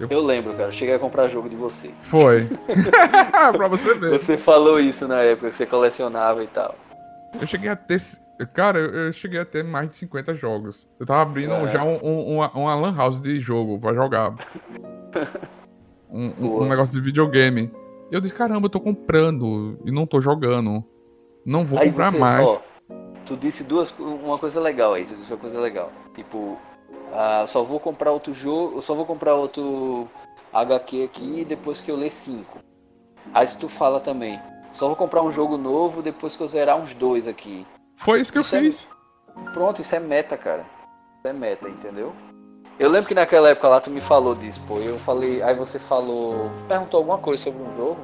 [0.00, 0.08] Eu...
[0.10, 0.70] eu lembro, cara.
[0.70, 1.92] Eu cheguei a comprar jogo de você.
[2.02, 2.48] Foi.
[3.56, 4.10] pra você ver.
[4.18, 6.74] Você falou isso na época que você colecionava e tal.
[7.40, 8.00] Eu cheguei a ter.
[8.52, 10.88] Cara, eu cheguei a ter mais de 50 jogos.
[10.98, 11.68] Eu tava abrindo é.
[11.68, 14.34] já um, um, uma, uma lan house de jogo pra jogar.
[16.10, 17.70] um, um, negócio de videogame.
[18.10, 20.82] E eu disse, caramba, eu tô comprando e não tô jogando.
[21.46, 22.50] Não vou aí comprar você, mais.
[22.50, 22.69] Ó,
[23.30, 25.92] tu disse duas, uma coisa legal aí, tu disse uma coisa legal.
[26.12, 26.58] Tipo,
[27.12, 30.08] ah, só vou comprar outro jogo, só vou comprar outro
[30.52, 32.58] HQ aqui depois que eu ler cinco.
[33.32, 34.40] Aí se tu fala também,
[34.72, 37.64] só vou comprar um jogo novo depois que eu zerar uns dois aqui.
[37.96, 38.62] Foi isso que isso eu é...
[38.64, 38.88] fiz.
[39.52, 40.66] Pronto, isso é meta, cara.
[41.18, 42.12] Isso é meta, entendeu?
[42.80, 44.78] Eu lembro que naquela época lá tu me falou disso, pô.
[44.78, 48.00] Eu falei, aí você falou, perguntou alguma coisa sobre um jogo.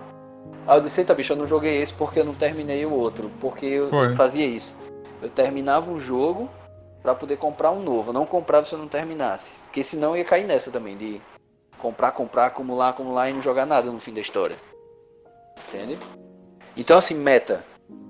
[0.68, 3.28] Aí eu disse, eita bicho, eu não joguei esse porque eu não terminei o outro.
[3.40, 4.76] Porque eu, eu fazia isso.
[5.20, 6.48] Eu terminava um jogo
[7.02, 8.10] para poder comprar um novo.
[8.10, 9.52] Eu não comprava se eu não terminasse.
[9.64, 11.20] Porque senão ia cair nessa também, de
[11.78, 14.56] comprar, comprar, acumular, acumular e não jogar nada no fim da história.
[15.68, 15.98] Entende?
[16.76, 17.64] Então assim, meta.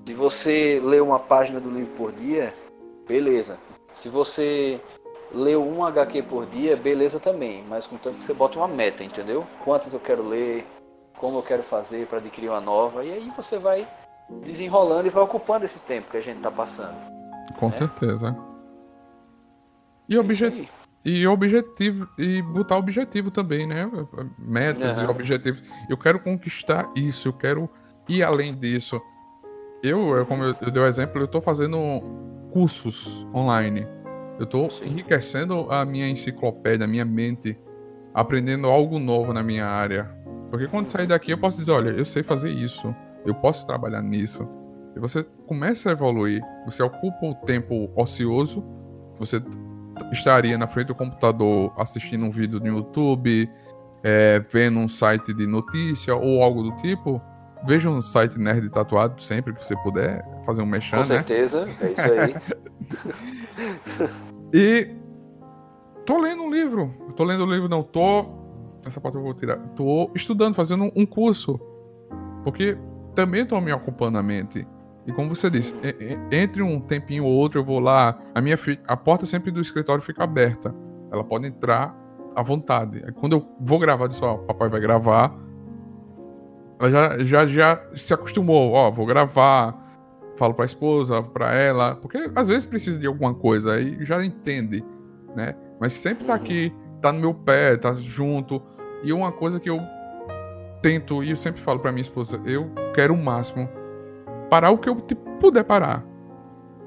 [0.07, 2.55] Se você lê uma página do livro por dia,
[3.07, 3.59] beleza.
[3.95, 4.81] Se você
[5.33, 9.47] ler um HQ por dia, beleza também, mas contanto que você bota uma meta, entendeu?
[9.65, 10.67] Quantas eu quero ler,
[11.19, 13.87] como eu quero fazer para adquirir uma nova, e aí você vai
[14.45, 16.97] desenrolando e vai ocupando esse tempo que a gente está passando.
[17.59, 17.73] Com né?
[17.73, 18.37] certeza.
[20.09, 20.69] E, é obje...
[21.05, 23.91] e objetivo e botar objetivo também, né?
[24.39, 25.05] Metas uhum.
[25.05, 25.63] e objetivos.
[25.89, 27.69] Eu quero conquistar isso, eu quero
[28.09, 29.01] ir além disso.
[29.83, 31.79] Eu, como eu, eu dei o exemplo, eu estou fazendo
[32.53, 33.87] cursos online
[34.39, 37.59] eu estou enriquecendo a minha enciclopédia, a minha mente,
[38.13, 40.11] aprendendo algo novo na minha área.
[40.51, 42.95] Porque quando sair daqui eu posso dizer, olha, eu sei fazer isso,
[43.27, 44.49] eu posso trabalhar nisso.
[44.95, 48.65] E você começa a evoluir, você ocupa o tempo ocioso,
[49.19, 49.43] você
[50.13, 53.51] estaria na frente do computador assistindo um vídeo no YouTube,
[54.03, 57.21] é, vendo um site de notícia ou algo do tipo,
[57.67, 61.17] veja um site nerd tatuado sempre que você puder fazer um mexão, Com né?
[61.17, 62.37] certeza, é isso aí.
[64.55, 64.95] E
[66.05, 66.95] tô lendo um livro.
[67.17, 68.27] Tô lendo um livro, não, tô.
[68.85, 69.59] Essa parte eu vou tirar.
[69.75, 71.59] Tô estudando, fazendo um curso.
[72.45, 72.79] Porque
[73.17, 74.65] também tô me ocupando a mente.
[75.07, 75.75] E como você disse,
[76.31, 78.17] entre um tempinho ou outro eu vou lá.
[78.35, 80.75] A minha a porta sempre do escritório fica aberta.
[81.11, 81.97] Ela pode entrar
[82.37, 83.01] à vontade.
[83.15, 85.35] Quando eu vou gravar, disso, ó, papai vai gravar.
[86.79, 89.87] Ela já, já, já se acostumou, ó, vou gravar
[90.37, 94.85] falo pra esposa, pra ela, porque às vezes precisa de alguma coisa aí já entende,
[95.35, 95.55] né?
[95.81, 96.39] Mas sempre tá uhum.
[96.39, 98.63] aqui, tá no meu pé, tá junto.
[99.03, 99.81] E uma coisa que eu
[100.83, 103.69] tento, e eu sempre falo pra minha esposa, eu quero o máximo
[104.51, 104.97] parar o que eu
[105.41, 106.05] puder parar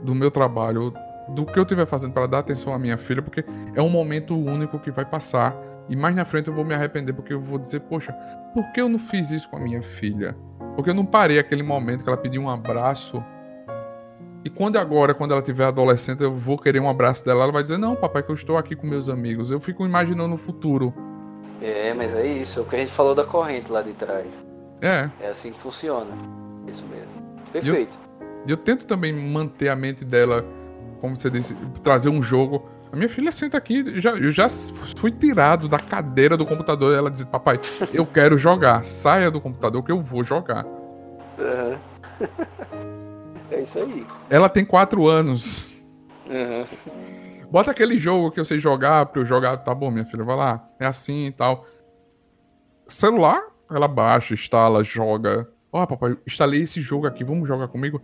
[0.04, 0.94] do meu trabalho,
[1.30, 3.44] do que eu estiver fazendo para dar atenção à minha filha, porque
[3.76, 5.56] é um momento único que vai passar.
[5.90, 8.14] E mais na frente eu vou me arrepender, porque eu vou dizer, poxa,
[8.54, 10.38] por que eu não fiz isso com a minha filha?
[10.76, 13.24] Porque eu não parei aquele momento que ela pediu um abraço
[14.44, 17.62] e quando agora, quando ela tiver adolescente, eu vou querer um abraço dela, ela vai
[17.62, 19.52] dizer: Não, papai, que eu estou aqui com meus amigos.
[19.52, 20.94] Eu fico imaginando o futuro.
[21.62, 24.28] É, mas é isso, é o que a gente falou da corrente lá de trás.
[24.82, 25.10] É.
[25.20, 26.12] É assim que funciona.
[26.68, 27.10] Isso mesmo.
[27.52, 27.98] Perfeito.
[28.46, 30.46] E eu, eu, tento também manter a mente dela,
[31.02, 32.70] como você disse, trazer um jogo.
[32.92, 36.96] A minha filha senta aqui, já, eu já fui tirado da cadeira do computador.
[36.96, 37.60] Ela diz: Papai,
[37.94, 38.84] eu quero jogar.
[38.84, 40.66] Saia do computador que eu vou jogar.
[40.66, 41.78] Uhum.
[43.52, 44.06] É isso aí.
[44.30, 45.76] Ela tem quatro anos.
[46.28, 46.66] Uhum.
[47.52, 49.58] Bota aquele jogo que eu sei jogar pra eu jogar.
[49.58, 50.70] Tá bom, minha filha, vai lá.
[50.80, 51.66] É assim e tal.
[52.88, 55.50] Celular, ela baixa, instala, joga.
[55.72, 58.02] Ó, oh, papai, instalei esse jogo aqui, vamos jogar comigo?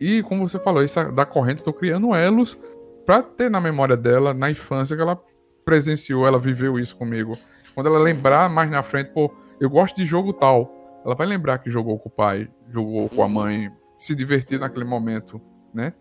[0.00, 2.58] E como você falou, isso da corrente, eu tô criando elos
[3.04, 5.20] pra ter na memória dela, na infância, que ela
[5.64, 7.36] presenciou, ela viveu isso comigo.
[7.74, 9.30] Quando ela lembrar mais na frente, pô,
[9.60, 10.74] eu gosto de jogo tal.
[11.04, 14.84] Ela vai lembrar que jogou com o pai, jogou com a mãe, se divertir naquele
[14.84, 15.40] momento,
[15.72, 15.92] né?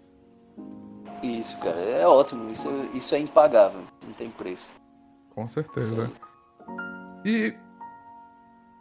[1.22, 2.50] Isso, cara, é ótimo.
[2.52, 4.72] Isso, isso é impagável, não tem preço.
[5.30, 6.12] Com certeza.
[7.26, 7.54] E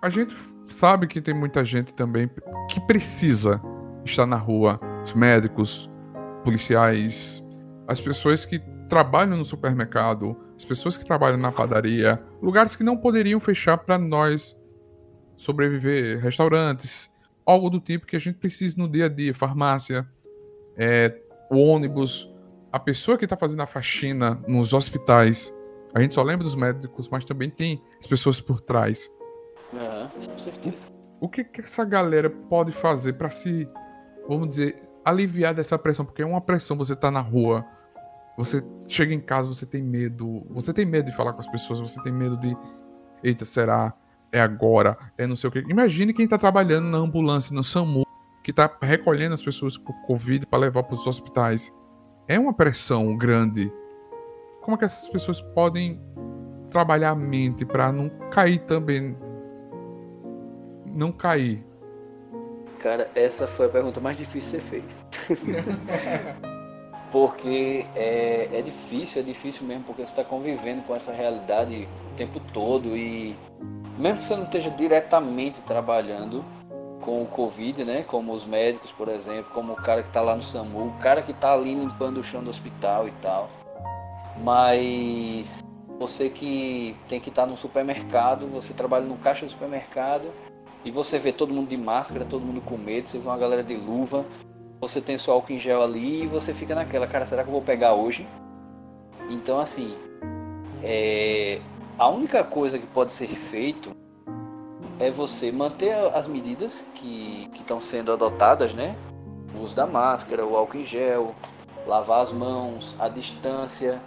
[0.01, 0.35] a gente
[0.67, 2.31] sabe que tem muita gente também
[2.71, 3.61] que precisa
[4.05, 5.91] estar na rua os médicos,
[6.45, 7.45] policiais,
[7.87, 8.59] as pessoas que
[8.89, 13.99] trabalham no supermercado, as pessoas que trabalham na padaria, lugares que não poderiam fechar para
[13.99, 14.59] nós
[15.37, 17.13] sobreviver, restaurantes,
[17.45, 20.09] algo do tipo que a gente precisa no dia a dia, farmácia,
[20.77, 21.21] é,
[21.51, 22.33] o ônibus,
[22.73, 25.55] a pessoa que está fazendo a faxina nos hospitais.
[25.95, 29.11] A gente só lembra dos médicos, mas também tem as pessoas por trás.
[29.73, 30.77] Uhum, com certeza.
[31.21, 33.69] O que, que essa galera pode fazer para se,
[34.29, 36.05] vamos dizer, aliviar dessa pressão?
[36.05, 37.65] Porque é uma pressão você tá na rua,
[38.37, 41.81] você chega em casa, você tem medo, você tem medo de falar com as pessoas,
[41.81, 42.57] você tem medo de,
[43.23, 43.93] eita, será?
[44.31, 44.97] É agora?
[45.17, 45.59] É não sei o que.
[45.61, 48.05] Imagine quem tá trabalhando na ambulância, no SAMU,
[48.49, 51.71] que tá recolhendo as pessoas com Covid para levar para os hospitais.
[52.27, 53.71] É uma pressão grande.
[54.63, 56.01] Como é que essas pessoas podem
[56.71, 59.15] trabalhar a mente para não cair também
[60.95, 61.63] não cair?
[62.79, 65.05] Cara, essa foi a pergunta mais difícil que você fez.
[67.13, 72.17] porque é, é difícil, é difícil mesmo, porque você está convivendo com essa realidade o
[72.17, 73.37] tempo todo e
[73.99, 76.43] mesmo que você não esteja diretamente trabalhando
[77.09, 78.03] com o Covid, né?
[78.03, 81.23] Como os médicos, por exemplo, como o cara que está lá no SAMU, o cara
[81.23, 83.49] que está ali limpando o chão do hospital e tal.
[84.45, 85.65] Mas
[85.99, 90.27] você que tem que estar tá no supermercado, você trabalha no caixa do supermercado
[90.85, 93.65] e você vê todo mundo de máscara, todo mundo com medo, você vê uma galera
[93.65, 94.27] de luva,
[94.79, 97.53] você tem seu álcool em gel ali e você fica naquela, cara, será que eu
[97.53, 98.29] vou pegar hoje?
[99.31, 99.97] Então, assim,
[100.83, 101.59] é...
[101.99, 103.97] a única coisa que pode ser feito
[104.99, 108.97] é você manter as medidas que estão sendo adotadas, né?
[109.55, 111.35] O uso da máscara, o álcool em gel,
[111.87, 114.01] lavar as mãos, a distância,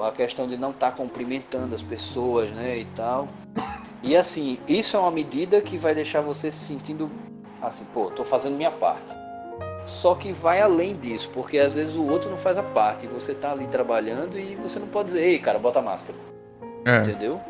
[0.00, 3.28] a questão de não estar tá cumprimentando as pessoas, né, e tal.
[4.02, 7.10] E assim, isso é uma medida que vai deixar você se sentindo
[7.60, 9.20] assim, pô, tô fazendo minha parte.
[9.86, 13.06] Só que vai além disso, porque às vezes o outro não faz a parte.
[13.08, 16.16] Você tá ali trabalhando e você não pode dizer, ei, cara, bota a máscara.
[16.84, 16.98] É.
[16.98, 17.40] Entendeu?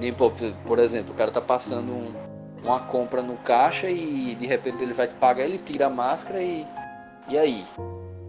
[0.00, 0.32] Nem, por,
[0.66, 2.10] por exemplo, o cara tá passando um,
[2.64, 6.42] uma compra no caixa e de repente ele vai te pagar, ele tira a máscara
[6.42, 6.66] e.
[7.28, 7.66] E aí?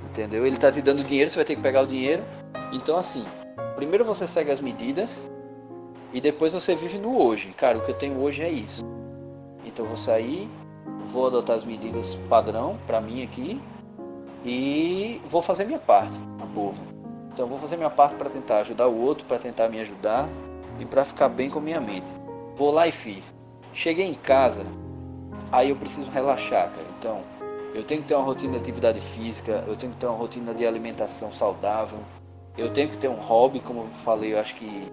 [0.03, 0.45] Entendeu?
[0.45, 2.23] Ele tá te dando dinheiro, você vai ter que pegar o dinheiro.
[2.73, 3.23] Então assim,
[3.77, 5.31] primeiro você segue as medidas
[6.11, 7.53] e depois você vive no hoje.
[7.57, 8.85] Cara, o que eu tenho hoje é isso.
[9.65, 10.49] Então vou sair,
[11.05, 13.61] vou adotar as medidas padrão para mim aqui
[14.43, 16.81] e vou fazer minha parte, a povo.
[17.31, 20.27] Então vou fazer minha parte para tentar ajudar o outro, para tentar me ajudar
[20.81, 22.11] e para ficar bem com minha mente.
[22.55, 23.33] Vou lá e fiz.
[23.71, 24.65] Cheguei em casa,
[25.51, 26.87] aí eu preciso relaxar, cara.
[26.97, 27.21] Então,
[27.73, 30.53] eu tenho que ter uma rotina de atividade física, eu tenho que ter uma rotina
[30.53, 31.99] de alimentação saudável,
[32.57, 34.91] eu tenho que ter um hobby, como eu falei, eu acho que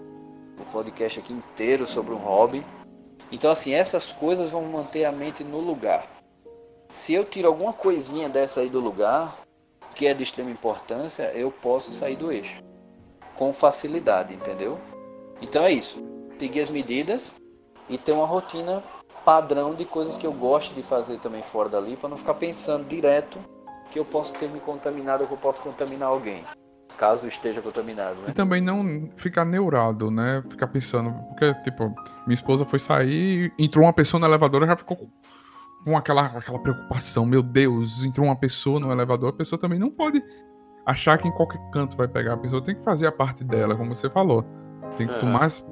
[0.60, 2.64] o podcast aqui inteiro sobre um hobby.
[3.32, 6.06] Então, assim, essas coisas vão manter a mente no lugar.
[6.90, 9.38] Se eu tiro alguma coisinha dessa aí do lugar,
[9.94, 12.62] que é de extrema importância, eu posso sair do eixo
[13.36, 14.78] com facilidade, entendeu?
[15.40, 16.02] Então é isso.
[16.38, 17.36] Seguir as medidas
[17.88, 18.82] e ter uma rotina
[19.24, 22.88] padrão de coisas que eu gosto de fazer também fora dali, para não ficar pensando
[22.88, 23.38] direto
[23.90, 26.44] que eu posso ter me contaminado ou que eu posso contaminar alguém
[26.98, 28.26] caso esteja contaminado, né?
[28.28, 30.42] E também não ficar neurado, né?
[30.50, 31.94] Ficar pensando, porque, tipo,
[32.26, 35.08] minha esposa foi sair, entrou uma pessoa no elevador, já ficou
[35.84, 39.90] com aquela, aquela preocupação, meu Deus, entrou uma pessoa no elevador, a pessoa também não
[39.90, 40.22] pode
[40.84, 43.76] achar que em qualquer canto vai pegar, a pessoa tem que fazer a parte dela,
[43.76, 44.44] como você falou.
[44.98, 45.64] Tem que tomar as,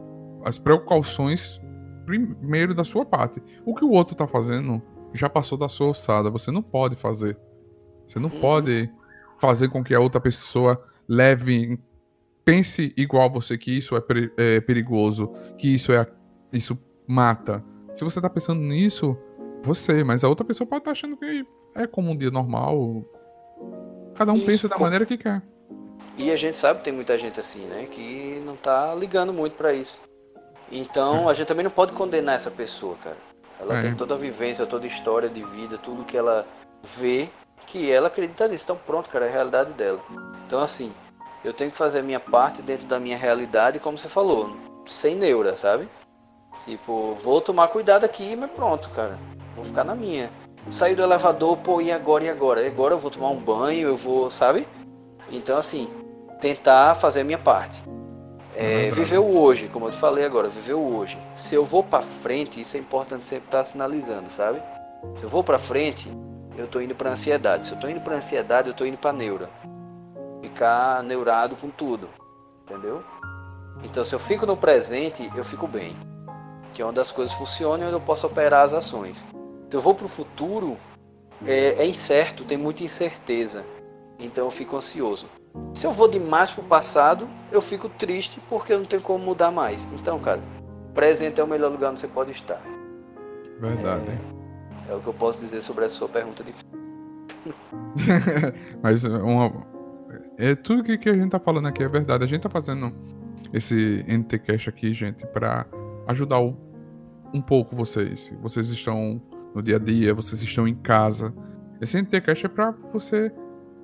[0.44, 1.60] as precauções
[2.06, 3.42] primeiro da sua parte.
[3.64, 4.80] O que o outro tá fazendo
[5.12, 7.36] já passou da sua alçada, você não pode fazer.
[8.06, 8.40] Você não uhum.
[8.40, 8.90] pode
[9.38, 11.78] fazer com que a outra pessoa leve,
[12.44, 14.02] pense igual você que isso é,
[14.36, 16.06] é perigoso, que isso é
[16.52, 17.64] isso mata.
[17.92, 19.16] Se você tá pensando nisso,
[19.62, 23.04] você, mas a outra pessoa pode estar tá achando que é como um dia normal.
[24.14, 25.42] Cada um isso, pensa da maneira que quer.
[26.16, 29.54] E a gente sabe que tem muita gente assim, né, que não tá ligando muito
[29.56, 29.98] para isso.
[30.70, 33.16] Então, a gente também não pode condenar essa pessoa, cara.
[33.60, 33.82] Ela é.
[33.82, 36.46] tem toda a vivência, toda a história de vida, tudo que ela
[36.82, 37.28] vê
[37.66, 38.64] que ela acredita nisso.
[38.64, 40.00] Então pronto, cara, é a realidade dela.
[40.46, 40.92] Então assim,
[41.44, 44.56] eu tenho que fazer a minha parte dentro da minha realidade, como você falou,
[44.86, 45.88] sem neura, sabe?
[46.64, 49.18] Tipo, vou tomar cuidado aqui, mas pronto, cara.
[49.54, 50.30] Vou ficar na minha.
[50.70, 52.62] Sair do elevador, pô, e agora e agora?
[52.62, 54.66] E agora eu vou tomar um banho, eu vou, sabe?
[55.30, 55.88] Então assim,
[56.40, 57.82] tentar fazer a minha parte.
[58.54, 61.18] É, viver o hoje, como eu te falei agora, viver o hoje.
[61.34, 64.62] Se eu vou para frente, isso é importante sempre estar tá sinalizando, sabe?
[65.14, 66.10] Se eu vou para frente,
[66.56, 67.66] eu tô indo para ansiedade.
[67.66, 69.50] Se eu tô indo para ansiedade, eu tô indo para neura.
[70.40, 72.08] Ficar neurado com tudo,
[72.62, 73.02] entendeu?
[73.84, 75.94] Então, se eu fico no presente, eu fico bem.
[76.72, 79.26] Que é onde as coisas funcionam e onde eu posso operar as ações.
[79.66, 80.78] Então, eu vou para o futuro,
[81.44, 83.64] é, é incerto, tem muita incerteza.
[84.18, 85.26] Então eu fico ansioso.
[85.74, 89.50] Se eu vou demais pro passado, eu fico triste porque eu não tenho como mudar
[89.50, 89.86] mais.
[89.92, 90.40] Então, cara,
[90.94, 92.60] presente é o melhor lugar onde você pode estar.
[93.60, 94.04] Verdade.
[94.88, 96.54] É, é o que eu posso dizer sobre a sua pergunta de
[98.82, 99.52] Mas uma,
[100.38, 102.24] é tudo que, que a gente tá falando aqui é verdade.
[102.24, 102.92] A gente tá fazendo
[103.52, 105.66] esse NTCast aqui, gente, para
[106.08, 106.56] ajudar o,
[107.34, 108.32] um pouco vocês.
[108.40, 109.20] Vocês estão
[109.54, 111.34] no dia a dia, vocês estão em casa.
[111.80, 113.32] Esse NTCast é para você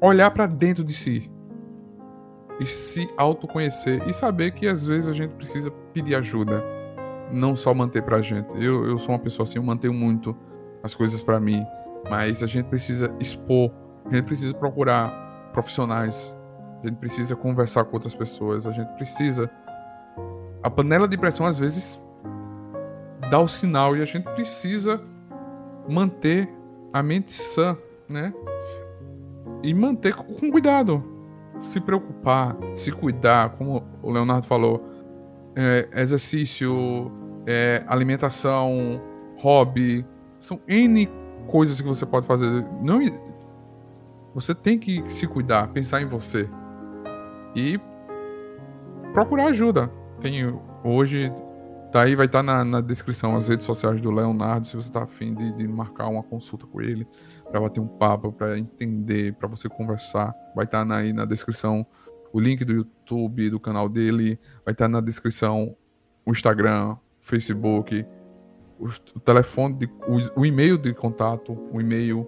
[0.00, 1.30] olhar para dentro de si
[2.62, 6.62] e se autoconhecer e saber que às vezes a gente precisa pedir ajuda,
[7.32, 8.48] não só manter pra gente.
[8.54, 10.36] Eu, eu sou uma pessoa assim, eu mantenho muito
[10.82, 11.64] as coisas para mim,
[12.08, 13.70] mas a gente precisa expor,
[14.04, 15.10] a gente precisa procurar
[15.52, 16.36] profissionais,
[16.82, 19.50] a gente precisa conversar com outras pessoas, a gente precisa.
[20.62, 22.00] A panela de pressão às vezes
[23.28, 25.02] dá o sinal e a gente precisa
[25.88, 26.48] manter
[26.92, 27.76] a mente sã,
[28.08, 28.32] né?
[29.64, 31.11] E manter com cuidado.
[31.58, 34.82] Se preocupar, se cuidar, como o Leonardo falou,
[35.54, 37.10] é, exercício,
[37.46, 39.00] é, alimentação,
[39.38, 40.04] hobby,
[40.40, 41.08] são N
[41.46, 42.64] coisas que você pode fazer.
[42.82, 43.00] Não,
[44.34, 46.48] você tem que se cuidar, pensar em você
[47.54, 47.78] e
[49.12, 49.90] procurar ajuda.
[50.20, 50.52] Tem
[50.84, 51.32] hoje
[51.92, 54.88] tá aí vai estar tá na, na, descrição as redes sociais do Leonardo se você
[54.88, 57.06] está afim de, de marcar uma consulta com ele
[57.52, 60.34] para bater um papo, para entender, para você conversar.
[60.56, 61.86] Vai estar tá aí na descrição
[62.32, 65.76] o link do YouTube, do canal dele, vai estar tá na descrição
[66.24, 68.06] o Instagram, Facebook,
[68.78, 72.26] o, o telefone, de, o, o e-mail de contato, o e-mail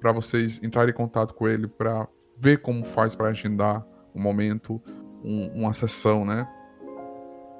[0.00, 2.08] para vocês entrarem em contato com ele para
[2.38, 4.80] ver como faz para agendar um momento,
[5.22, 6.48] um, uma sessão, né?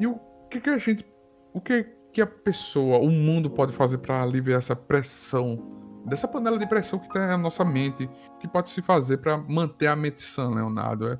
[0.00, 0.18] E o
[0.50, 1.04] que, que a gente,
[1.52, 5.58] o que que a pessoa, o mundo pode fazer para aliviar essa pressão
[6.04, 9.86] dessa panela de pressão que tem na nossa mente, que pode se fazer para manter
[9.86, 11.08] a mente sã, Leonardo?
[11.08, 11.18] É,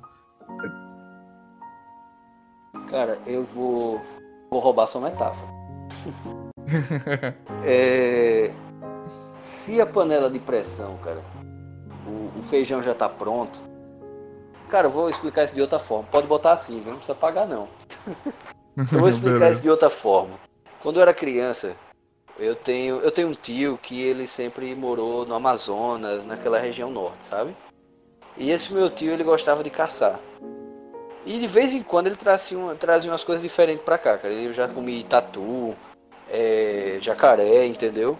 [0.63, 0.85] é...
[2.89, 4.01] Cara, eu vou,
[4.49, 5.47] vou roubar sua metáfora.
[7.65, 8.51] é,
[9.39, 11.21] se a panela de pressão, cara,
[12.07, 13.59] o, o, feijão já tá pronto,
[14.69, 16.07] cara, eu vou explicar isso de outra forma.
[16.11, 16.91] Pode botar assim, viu?
[16.91, 17.67] não precisa pagar não.
[18.77, 20.35] eu vou explicar isso de outra forma.
[20.81, 21.75] Quando eu era criança,
[22.37, 27.25] eu tenho, eu tenho um tio que ele sempre morou no Amazonas, naquela região norte,
[27.25, 27.55] sabe?
[28.37, 30.19] E esse meu tio, ele gostava de caçar.
[31.25, 34.33] E de vez em quando ele trazia, uma, trazia umas coisas diferentes pra cá, cara.
[34.33, 35.75] Eu já comi tatu,
[36.29, 38.17] é, jacaré, entendeu?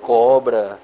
[0.00, 0.78] Cobra,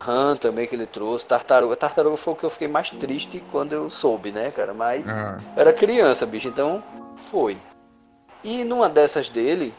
[0.00, 1.76] rã também que ele trouxe, tartaruga.
[1.76, 4.74] Tartaruga foi o que eu fiquei mais triste quando eu soube, né, cara?
[4.74, 5.38] Mas ah.
[5.56, 6.82] era criança, bicho, então
[7.16, 7.56] foi.
[8.42, 9.72] E numa dessas dele,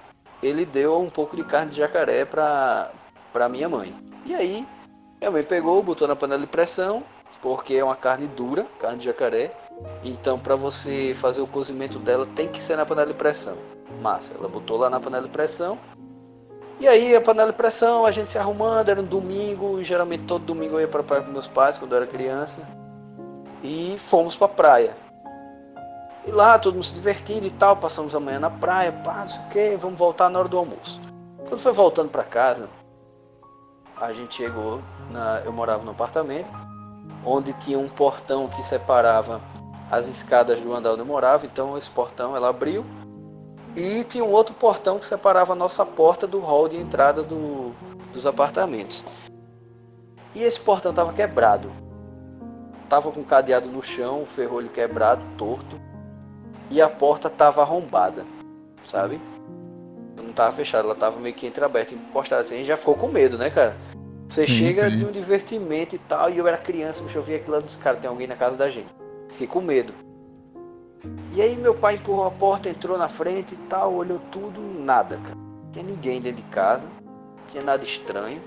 [0.45, 2.91] ele deu um pouco de carne de jacaré pra,
[3.33, 3.95] pra minha mãe.
[4.25, 4.65] E aí,
[5.19, 7.03] minha mãe pegou, botou na panela de pressão,
[7.41, 9.51] porque é uma carne dura, carne de jacaré.
[10.03, 13.57] Então, para você fazer o cozimento dela, tem que ser na panela de pressão.
[14.01, 15.79] Massa, ela botou lá na panela de pressão.
[16.79, 20.45] E aí, a panela de pressão, a gente se arrumando, era um domingo, geralmente todo
[20.45, 22.61] domingo eu ia pra praia com meus pais quando eu era criança.
[23.63, 25.05] E fomos pra praia.
[26.28, 29.28] E lá, todo mundo se divertindo e tal, passamos a manhã na praia, pá, não
[29.28, 30.99] sei o que, vamos voltar na hora do almoço.
[31.47, 32.67] Quando foi voltando para casa,
[33.95, 36.49] a gente chegou, na, eu morava no apartamento,
[37.23, 39.39] onde tinha um portão que separava
[39.91, 42.84] as escadas do andar onde eu morava, então esse portão ela abriu,
[43.76, 47.71] e tinha um outro portão que separava a nossa porta do hall de entrada do,
[48.11, 49.03] dos apartamentos.
[50.34, 51.71] E esse portão estava quebrado.
[52.89, 55.84] Tava com cadeado no chão, o ferrolho quebrado, torto
[56.70, 58.26] e a porta tava arrombada,
[58.88, 59.20] sabe?
[60.16, 63.07] Não tava fechada, ela tava meio que entreaberta, encostada assim, a gente já ficou com
[63.07, 63.76] medo, né, cara?
[64.28, 64.97] Você sim, chega sim.
[64.97, 67.99] de um divertimento e tal, e eu era criança, eu vi aquilo lá dos caras,
[67.99, 68.88] tem alguém na casa da gente.
[69.30, 69.93] Fiquei com medo.
[71.34, 75.18] E aí meu pai empurrou a porta, entrou na frente e tal, olhou tudo, nada,
[75.18, 75.36] cara.
[75.36, 78.41] Não tinha ninguém dentro de casa, não tinha nada estranho.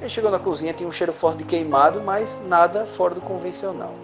[0.00, 3.94] Ele chegou na cozinha, tinha um cheiro forte de queimado, mas nada fora do convencional.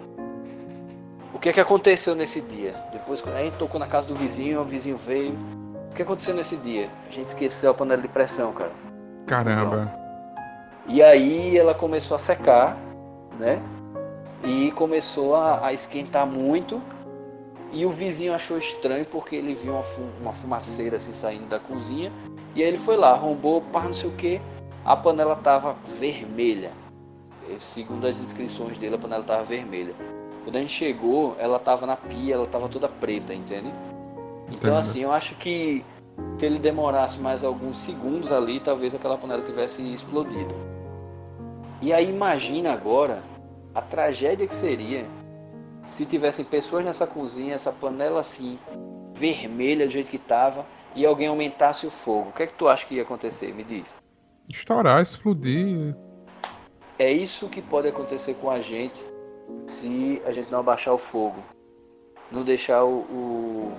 [1.33, 2.73] O que é que aconteceu nesse dia?
[2.91, 5.37] Depois a gente tocou na casa do vizinho, o vizinho veio.
[5.91, 6.89] O que aconteceu nesse dia?
[7.07, 8.71] A gente esqueceu a panela de pressão, cara.
[9.27, 9.93] Caramba.
[10.87, 12.75] E aí ela começou a secar,
[13.37, 13.61] né?
[14.43, 16.81] E começou a, a esquentar muito.
[17.71, 19.83] E o vizinho achou estranho porque ele viu uma,
[20.19, 22.11] uma fumaceira assim saindo da cozinha.
[22.55, 24.41] E aí ele foi lá, arrombou, pá, não sei o que.
[24.83, 26.71] A panela tava vermelha.
[27.57, 29.93] Segundo as descrições dele, a panela tava vermelha.
[30.43, 33.71] Quando a gente chegou, ela tava na pia, ela tava toda preta, entende?
[34.51, 35.85] Então, assim, eu acho que
[36.37, 40.53] se ele demorasse mais alguns segundos ali, talvez aquela panela tivesse explodido.
[41.81, 43.23] E aí imagina agora
[43.73, 45.05] a tragédia que seria
[45.85, 48.59] se tivessem pessoas nessa cozinha, essa panela assim,
[49.13, 50.65] vermelha do jeito que tava,
[50.95, 52.29] e alguém aumentasse o fogo.
[52.29, 53.53] O que é que tu acha que ia acontecer?
[53.53, 53.97] Me diz.
[54.49, 55.95] Estourar, explodir.
[56.97, 59.03] É isso que pode acontecer com a gente
[59.65, 61.43] se a gente não abaixar o fogo.
[62.31, 63.73] Não deixar o, o,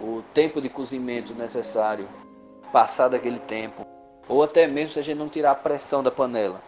[0.00, 2.08] o tempo de cozimento necessário
[2.72, 3.86] passar daquele tempo.
[4.28, 6.60] Ou até mesmo se a gente não tirar a pressão da panela.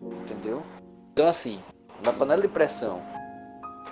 [0.00, 0.62] Entendeu?
[1.12, 1.60] Então assim,
[2.04, 3.02] na panela de pressão,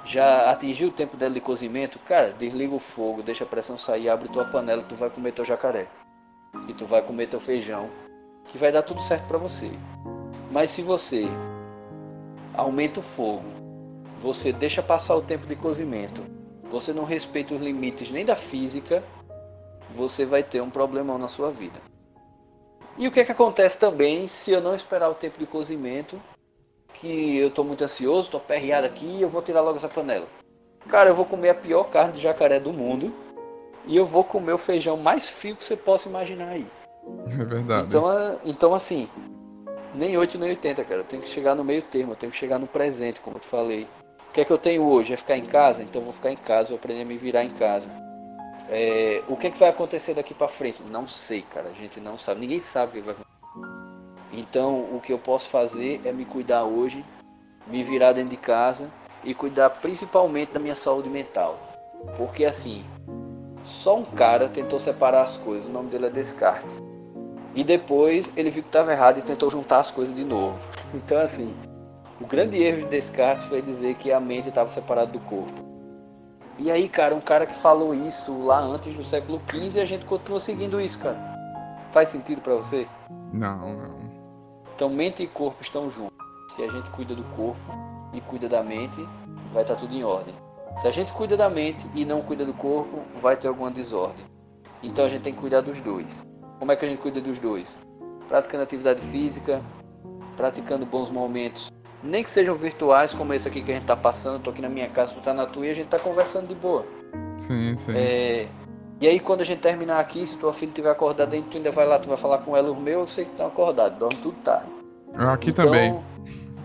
[0.04, 4.08] já atingiu o tempo dela de cozimento, cara, desliga o fogo, deixa a pressão sair,
[4.08, 5.86] abre tua panela, tu vai comer teu jacaré.
[6.66, 7.88] E tu vai comer teu feijão,
[8.46, 9.70] que vai dar tudo certo para você.
[10.50, 11.26] Mas se você
[12.54, 13.59] aumenta o fogo,
[14.20, 16.22] você deixa passar o tempo de cozimento,
[16.70, 19.02] você não respeita os limites nem da física,
[19.94, 21.80] você vai ter um problemão na sua vida.
[22.98, 26.20] E o que é que acontece também se eu não esperar o tempo de cozimento
[26.92, 30.28] que eu tô muito ansioso, tô aperreado aqui e eu vou tirar logo essa panela.
[30.86, 33.14] Cara, eu vou comer a pior carne de jacaré do mundo
[33.86, 36.66] e eu vou comer o feijão mais fio que você possa imaginar aí.
[37.26, 37.86] É verdade.
[37.86, 39.08] Então, então assim,
[39.94, 41.00] nem 8 nem 80, cara.
[41.00, 43.40] Eu tenho que chegar no meio termo, eu tenho que chegar no presente, como eu
[43.40, 43.88] te falei.
[44.30, 45.12] O que é que eu tenho hoje?
[45.12, 45.82] É ficar em casa?
[45.82, 47.90] Então vou ficar em casa, vou aprender a me virar em casa.
[48.68, 50.84] É, o que é que vai acontecer daqui para frente?
[50.84, 51.68] Não sei, cara.
[51.68, 52.38] A gente não sabe.
[52.38, 53.90] Ninguém sabe o que vai acontecer.
[54.32, 57.04] Então, o que eu posso fazer é me cuidar hoje,
[57.66, 58.88] me virar dentro de casa
[59.24, 61.58] e cuidar principalmente da minha saúde mental.
[62.16, 62.84] Porque assim,
[63.64, 66.78] só um cara tentou separar as coisas, o nome dele é Descartes.
[67.52, 70.56] E depois ele viu que estava errado e tentou juntar as coisas de novo.
[70.94, 71.52] Então assim,
[72.20, 75.70] o grande erro de Descartes foi dizer que a mente estava separada do corpo.
[76.58, 80.04] E aí, cara, um cara que falou isso lá antes do século XV a gente
[80.04, 81.18] continua seguindo isso, cara.
[81.90, 82.86] Faz sentido para você?
[83.32, 83.98] Não, não.
[84.74, 86.14] Então, mente e corpo estão juntos.
[86.54, 87.58] Se a gente cuida do corpo
[88.12, 89.02] e cuida da mente,
[89.54, 90.34] vai estar tá tudo em ordem.
[90.76, 94.24] Se a gente cuida da mente e não cuida do corpo, vai ter alguma desordem.
[94.82, 96.22] Então a gente tem que cuidar dos dois.
[96.58, 97.78] Como é que a gente cuida dos dois?
[98.28, 99.62] Praticando atividade física,
[100.36, 101.70] praticando bons momentos,
[102.03, 104.38] nem que sejam virtuais, como esse aqui que a gente está passando.
[104.38, 106.55] Estou aqui na minha casa, tu está na tua e a gente está conversando de
[106.55, 106.84] boa.
[107.38, 107.92] Sim, sim.
[107.94, 108.48] É...
[109.01, 111.70] E aí quando a gente terminar aqui, se tua filha estiver acordada aí, tu ainda
[111.70, 114.16] vai lá, tu vai falar com ela, o meu, eu sei que estão acordados, dorme
[114.22, 114.66] tudo tarde.
[115.14, 115.98] Aqui então, também.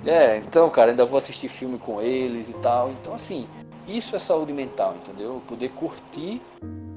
[0.05, 2.91] É, então, cara, ainda vou assistir filme com eles e tal.
[2.91, 3.47] Então, assim,
[3.87, 5.41] isso é saúde mental, entendeu?
[5.47, 6.41] Poder curtir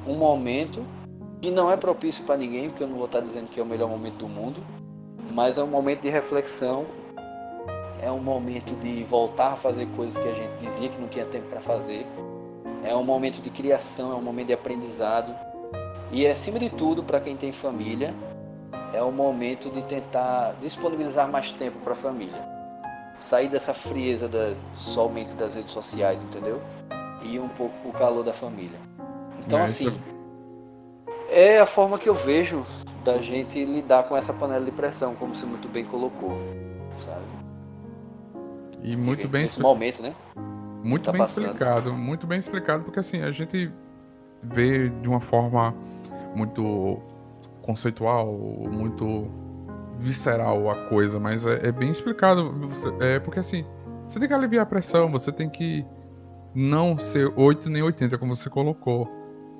[0.06, 0.84] um momento
[1.40, 3.66] que não é propício para ninguém, porque eu não vou estar dizendo que é o
[3.66, 4.60] melhor momento do mundo,
[5.32, 6.86] mas é um momento de reflexão,
[8.00, 11.26] é um momento de voltar a fazer coisas que a gente dizia que não tinha
[11.26, 12.06] tempo para fazer
[12.84, 15.34] é um momento de criação, é um momento de aprendizado.
[16.10, 18.14] E acima de tudo, para quem tem família,
[18.94, 22.42] é o momento de tentar disponibilizar mais tempo para a família.
[23.18, 26.62] Sair dessa frieza das, somente das redes sociais, entendeu?
[27.22, 28.78] E um pouco o calor da família.
[29.44, 30.00] Então, é assim,
[31.28, 32.64] é a forma que eu vejo
[33.04, 36.32] da gente lidar com essa panela de pressão, como você muito bem colocou,
[37.04, 37.37] sabe?
[38.82, 40.14] E muito bem Nesse momento, né?
[40.82, 41.46] Muito tá bem passando.
[41.46, 43.70] explicado, muito bem explicado, porque assim, a gente
[44.42, 45.74] vê de uma forma
[46.34, 47.00] muito
[47.62, 48.32] conceitual,
[48.70, 49.28] muito
[49.98, 52.52] visceral a coisa, mas é, é bem explicado.
[52.68, 53.64] Você, é porque assim,
[54.06, 55.84] você tem que aliviar a pressão, você tem que
[56.54, 59.08] não ser 8 nem 80, como você colocou.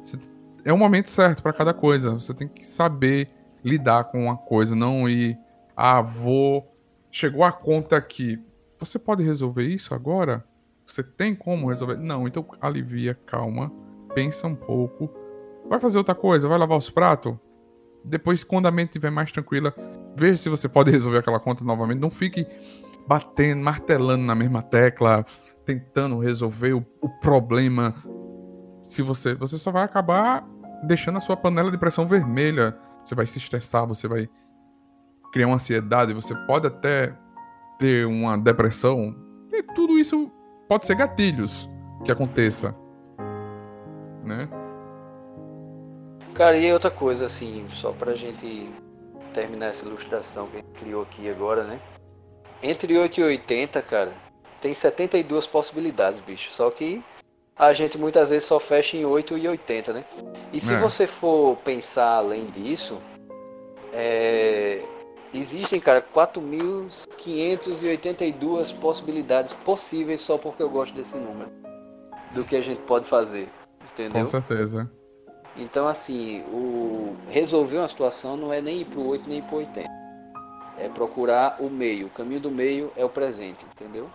[0.03, 0.19] Você,
[0.65, 2.13] é um momento certo para cada coisa.
[2.13, 3.29] Você tem que saber
[3.65, 5.39] lidar com uma coisa, não ir,
[5.77, 6.75] ah, vou.
[7.11, 8.43] Chegou a conta aqui.
[8.79, 10.45] Você pode resolver isso agora?
[10.87, 11.97] Você tem como resolver?
[11.97, 13.73] Não, então alivia, calma,
[14.15, 15.11] pensa um pouco.
[15.69, 17.37] Vai fazer outra coisa, vai lavar os pratos.
[18.05, 19.75] Depois, quando a mente estiver mais tranquila,
[20.17, 21.99] veja se você pode resolver aquela conta novamente.
[21.99, 22.47] Não fique
[23.07, 25.25] batendo, martelando na mesma tecla,
[25.65, 27.95] tentando resolver o, o problema.
[28.85, 30.47] Se você, você só vai acabar
[30.85, 32.79] deixando a sua panela de pressão vermelha.
[33.05, 34.29] Você vai se estressar, você vai
[35.33, 37.15] criar uma ansiedade, você pode até
[37.79, 39.15] ter uma depressão.
[39.53, 40.31] E tudo isso
[40.69, 41.69] pode ser gatilhos
[42.05, 42.75] que aconteça,
[44.25, 44.49] né?
[46.35, 48.71] Cara, e outra coisa, assim, só pra gente
[49.33, 51.81] terminar essa ilustração que a gente criou aqui agora, né?
[52.63, 54.13] Entre 8 e 80, cara,
[54.61, 56.53] tem 72 possibilidades, bicho.
[56.53, 57.03] Só que
[57.57, 60.05] a gente muitas vezes só fecha em 8 e 80, né?
[60.53, 60.79] E se é.
[60.79, 62.99] você for pensar além disso,
[63.93, 64.83] é,
[65.33, 71.51] Existem, cara, 4.582 possibilidades possíveis só porque eu gosto desse número.
[72.33, 73.49] Do que a gente pode fazer.
[73.93, 74.21] Entendeu?
[74.23, 74.91] Com certeza.
[75.57, 79.57] Então, assim, o resolver uma situação não é nem ir pro 8 nem ir pro
[79.57, 79.91] 80.
[80.79, 82.07] É procurar o meio.
[82.07, 84.09] O caminho do meio é o presente, entendeu?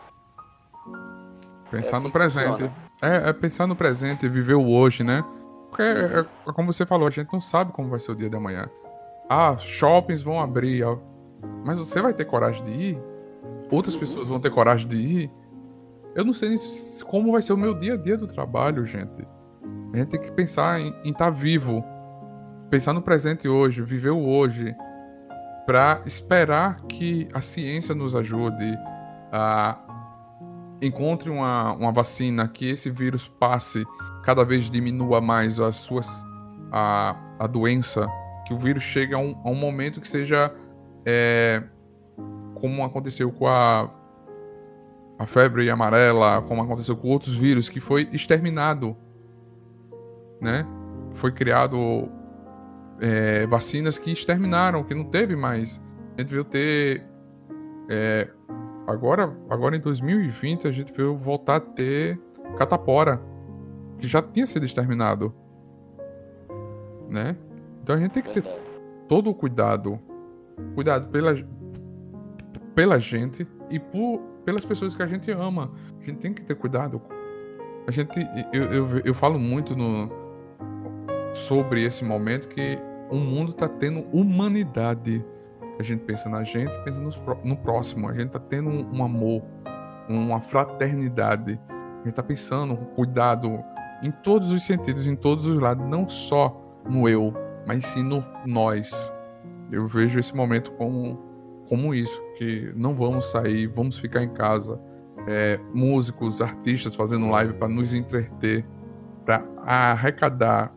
[1.70, 2.72] Pensar é assim no presente.
[3.02, 5.22] É, é, pensar no presente, viver o hoje, né?
[5.70, 8.16] Porque, é, é, é, como você falou, a gente não sabe como vai ser o
[8.16, 8.70] dia da manhã.
[9.36, 10.86] Ah, shoppings vão abrir,
[11.66, 13.04] mas você vai ter coragem de ir?
[13.72, 15.32] Outras pessoas vão ter coragem de ir?
[16.14, 16.54] Eu não sei
[17.08, 19.28] como vai ser o meu dia a dia do trabalho, gente.
[19.92, 21.84] A gente tem que pensar em estar tá vivo.
[22.70, 24.72] Pensar no presente hoje, viver o hoje.
[25.66, 28.78] para esperar que a ciência nos ajude
[29.32, 29.80] a
[30.80, 33.84] encontre uma, uma vacina, que esse vírus passe,
[34.24, 36.08] cada vez diminua mais as suas
[36.72, 38.08] a, a doença,
[38.46, 40.54] que o vírus chegue a um, a um momento que seja
[41.06, 41.64] é,
[42.56, 43.90] como aconteceu com a,
[45.20, 48.96] a febre amarela, como aconteceu com outros vírus, que foi exterminado,
[50.42, 50.66] né?
[51.14, 52.10] Foi criado
[53.00, 55.82] é, vacinas que exterminaram, que não teve mais.
[56.18, 57.04] A gente viu ter
[57.90, 58.30] é,
[58.88, 62.20] agora, agora em 2020 a gente veio voltar a ter
[62.58, 63.22] catapora,
[63.98, 65.34] que já tinha sido exterminado,
[67.10, 67.36] né?
[67.84, 68.44] Então a gente tem que ter
[69.08, 70.00] todo o cuidado,
[70.74, 71.36] cuidado pela
[72.74, 75.72] pela gente e por, pelas pessoas que a gente ama.
[76.02, 77.00] A gente tem que ter cuidado.
[77.86, 80.10] A gente, eu, eu, eu falo muito no,
[81.36, 82.80] sobre esse momento que
[83.12, 85.24] o mundo está tendo humanidade
[85.80, 88.08] a gente pensa na gente, pensa nos, no próximo.
[88.08, 89.42] A gente tá tendo um, um amor,
[90.08, 91.60] uma fraternidade.
[91.70, 93.64] A gente tá pensando, cuidado
[94.02, 97.34] em todos os sentidos, em todos os lados, não só no eu,
[97.66, 99.12] mas sim no nós.
[99.72, 101.20] Eu vejo esse momento como,
[101.68, 104.80] como isso, que não vamos sair, vamos ficar em casa.
[105.28, 108.66] É, músicos, artistas fazendo live para nos entreter,
[109.24, 110.76] para arrecadar,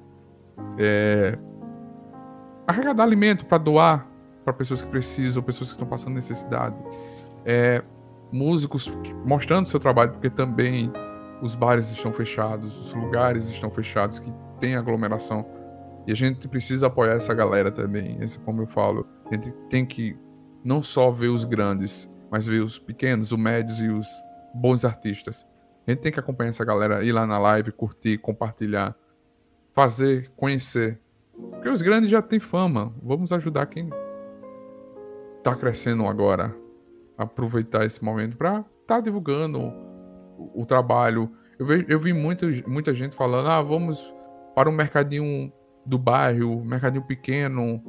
[0.78, 1.36] é,
[2.66, 4.16] arrecadar alimento para doar
[4.46, 6.80] para pessoas que precisam, pessoas que estão passando necessidade.
[7.44, 7.82] É,
[8.30, 8.88] músicos
[9.24, 10.92] mostrando seu trabalho, porque também
[11.42, 15.44] os bares estão fechados, os lugares estão fechados, que tem aglomeração.
[16.06, 18.16] E a gente precisa apoiar essa galera também.
[18.20, 20.16] Esse, como eu falo, a gente tem que
[20.64, 24.06] não só ver os grandes, mas ver os pequenos, os médios e os
[24.54, 25.46] bons artistas.
[25.86, 28.94] A gente tem que acompanhar essa galera, ir lá na live, curtir, compartilhar,
[29.72, 31.00] fazer, conhecer.
[31.50, 32.94] Porque os grandes já têm fama.
[33.02, 33.90] Vamos ajudar quem
[35.42, 36.56] tá crescendo agora,
[37.16, 39.60] aproveitar esse momento para estar tá divulgando
[40.36, 41.30] o, o, trabalho.
[41.58, 44.12] Eu, vejo, eu vi muito, muita gente falando, ah, vamos
[44.56, 45.52] para um mercadinho
[45.86, 47.82] do bairro, mercadinho pequeno,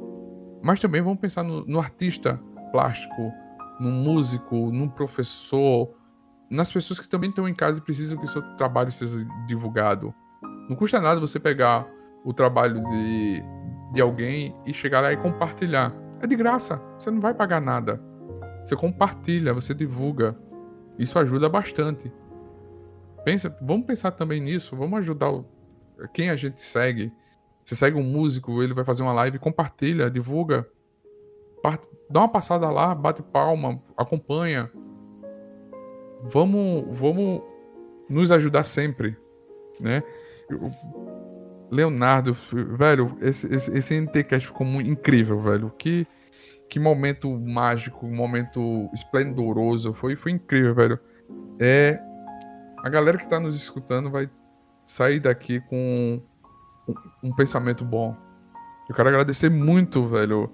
[0.62, 2.40] mas também vamos pensar no, no artista
[2.72, 3.32] plástico,
[3.80, 5.90] no músico, no professor,
[6.50, 10.14] nas pessoas que também estão em casa e precisam que seu trabalho seja divulgado.
[10.68, 11.86] Não custa nada você pegar
[12.24, 13.42] o trabalho de,
[13.92, 15.94] de alguém e chegar lá e compartilhar.
[16.20, 18.02] É de graça, você não vai pagar nada.
[18.64, 20.36] Você compartilha, você divulga.
[20.98, 22.12] Isso ajuda bastante.
[23.24, 25.32] Pensa, vamos pensar também nisso, vamos ajudar
[26.12, 27.12] quem a gente segue.
[27.68, 30.66] Você segue um músico, ele vai fazer uma live, compartilha, divulga.
[32.08, 34.72] Dá uma passada lá, bate palma, acompanha.
[36.22, 37.42] Vamos, vamos
[38.08, 39.18] nos ajudar sempre,
[39.78, 40.02] né?
[41.70, 42.34] Leonardo,
[42.78, 45.70] velho, esse, esse, esse NTCast ficou muito incrível, velho.
[45.76, 46.06] Que,
[46.70, 49.92] que momento mágico, momento esplendoroso.
[49.92, 50.98] Foi, foi incrível, velho.
[51.60, 52.00] É,
[52.78, 54.30] a galera que tá nos escutando vai
[54.86, 56.22] sair daqui com
[56.88, 58.16] um, um pensamento bom.
[58.88, 60.50] Eu quero agradecer muito, velho,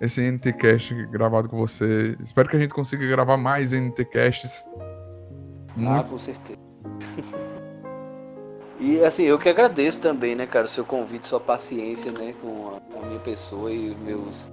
[0.00, 2.16] esse NTCast gravado com você.
[2.20, 4.64] Espero que a gente consiga gravar mais NTCasts.
[4.76, 6.00] Ah, muito...
[6.00, 6.58] Ah, com certeza.
[8.84, 12.74] E assim, eu que agradeço também, né, cara, o seu convite, sua paciência, né, com
[12.74, 14.50] a, a minha pessoa e os meus.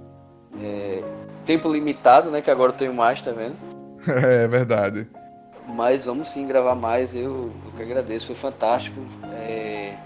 [0.62, 1.02] É,
[1.44, 3.56] tempo limitado, né, que agora eu tenho mais, tá vendo?
[4.06, 5.08] É verdade.
[5.66, 9.00] Mas vamos sim gravar mais, eu, eu que agradeço, foi fantástico.
[9.32, 9.96] É...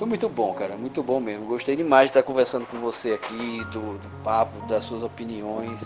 [0.00, 1.44] Foi muito bom, cara, muito bom mesmo.
[1.44, 5.84] Gostei demais de estar conversando com você aqui, do, do papo, das suas opiniões,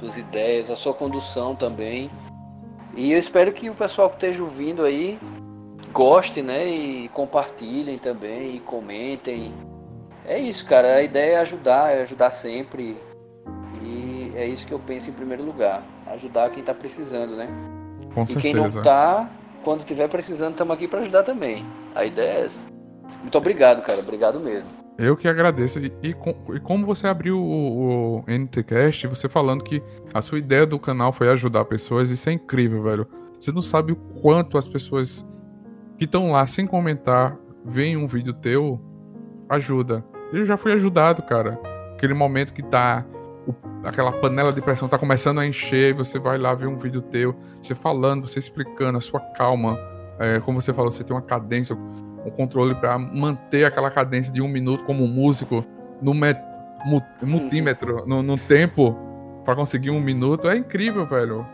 [0.00, 2.10] suas ideias, a sua condução também.
[2.96, 5.18] E eu espero que o pessoal que esteja ouvindo aí
[5.92, 6.66] gostem, né?
[6.66, 9.52] E compartilhem também, e comentem.
[10.24, 10.94] É isso, cara.
[10.94, 12.96] A ideia é ajudar, é ajudar sempre.
[13.82, 15.84] E é isso que eu penso em primeiro lugar.
[16.06, 17.46] Ajudar quem tá precisando, né?
[18.14, 18.40] Com e certeza.
[18.40, 19.30] quem não tá,
[19.62, 21.62] quando tiver precisando, estamos aqui para ajudar também.
[21.94, 22.73] A ideia é essa.
[23.20, 24.00] Muito obrigado, cara.
[24.00, 24.68] Obrigado mesmo.
[24.96, 25.80] Eu que agradeço.
[25.80, 26.10] E, e,
[26.54, 29.82] e como você abriu o, o, NTCast, você falando que
[30.12, 33.08] a sua ideia do canal foi ajudar pessoas, isso é incrível, velho.
[33.38, 35.26] Você não sabe o quanto as pessoas
[35.98, 38.80] que estão lá sem comentar, veem um vídeo teu,
[39.48, 40.04] ajuda.
[40.32, 41.58] Eu já fui ajudado, cara.
[41.94, 43.04] Aquele momento que tá
[43.46, 43.52] o
[43.84, 47.02] aquela panela de pressão tá começando a encher, e você vai lá ver um vídeo
[47.02, 49.78] teu, você falando, você explicando a sua calma.
[50.18, 51.76] É, como você falou, você tem uma cadência,
[52.24, 55.64] um controle para manter aquela cadência de um minuto como músico
[56.00, 56.40] no met,
[57.22, 58.96] multímetro, no, no tempo
[59.44, 60.48] para conseguir um minuto.
[60.48, 61.46] É incrível, velho.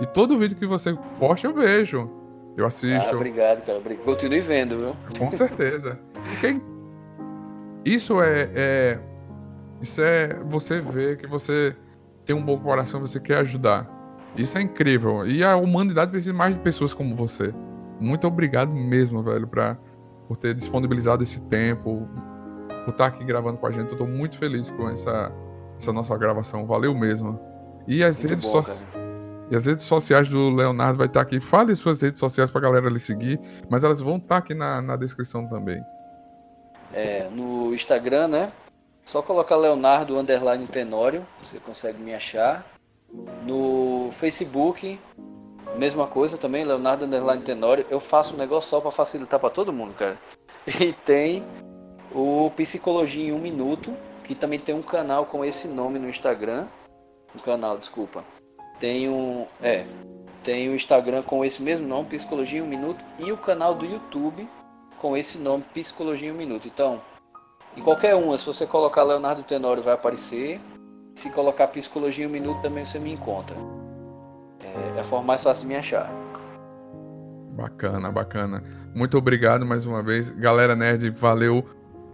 [0.00, 2.10] E todo vídeo que você posta eu vejo.
[2.56, 3.10] Eu assisto.
[3.10, 3.80] Ah, obrigado, cara.
[4.04, 4.96] Continue vendo, viu?
[5.18, 5.98] Com certeza.
[6.12, 6.60] Porque
[7.84, 8.98] isso é, é
[9.80, 11.76] isso é você ver que você
[12.24, 13.90] tem um bom coração, você quer ajudar.
[14.36, 15.26] Isso é incrível.
[15.26, 17.52] E a humanidade precisa mais de pessoas como você.
[18.00, 19.76] Muito obrigado mesmo, velho, pra,
[20.26, 22.08] por ter disponibilizado esse tempo,
[22.84, 23.92] por estar aqui gravando com a gente.
[23.92, 25.32] Eu tô muito feliz com essa,
[25.78, 26.66] essa nossa gravação.
[26.66, 27.38] Valeu mesmo.
[27.86, 28.86] E as muito redes sociais.
[29.50, 31.38] E as redes sociais do Leonardo vai estar aqui.
[31.38, 33.38] Fale suas redes sociais pra galera lhe seguir,
[33.68, 35.82] mas elas vão estar aqui na, na descrição também.
[36.92, 38.52] É, no Instagram, né?
[39.04, 42.64] Só colocar Leonardo Underline Tenório, você consegue me achar.
[43.44, 44.98] No Facebook,
[45.76, 47.86] mesma coisa também, Leonardo Underline Tenório.
[47.90, 50.18] Eu faço um negócio só para facilitar para todo mundo, cara.
[50.80, 51.44] E tem
[52.14, 56.66] o Psicologia em um Minuto, que também tem um canal com esse nome no Instagram.
[57.34, 58.24] Um canal, desculpa.
[58.78, 59.46] Tem um.
[59.62, 59.84] É.
[60.42, 63.04] Tem o Instagram com esse mesmo nome, Psicologia em um Minuto.
[63.18, 64.48] E o canal do YouTube
[65.00, 66.68] com esse nome, Psicologia em um Minuto.
[66.68, 67.00] Então,
[67.76, 70.60] em qualquer uma, se você colocar Leonardo Tenório vai aparecer.
[71.14, 73.56] Se colocar Psicologia em um Minuto também você me encontra.
[74.74, 76.10] É, é a forma mais fácil de me achar.
[77.54, 78.62] Bacana, bacana.
[78.94, 80.30] Muito obrigado mais uma vez.
[80.30, 81.64] Galera Nerd, valeu.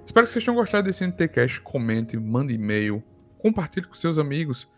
[0.05, 1.63] Espero que vocês tenham gostado desse NTCast.
[1.63, 3.03] Comente, mande e-mail,
[3.39, 4.69] compartilhe com seus amigos.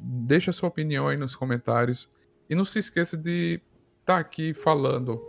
[0.00, 2.08] Deixe a sua opinião aí nos comentários.
[2.48, 3.60] E não se esqueça de
[4.00, 5.20] estar tá aqui falando,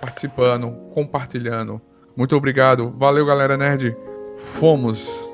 [0.00, 1.80] participando, compartilhando.
[2.16, 2.90] Muito obrigado.
[2.98, 3.96] Valeu, galera Nerd.
[4.36, 5.33] Fomos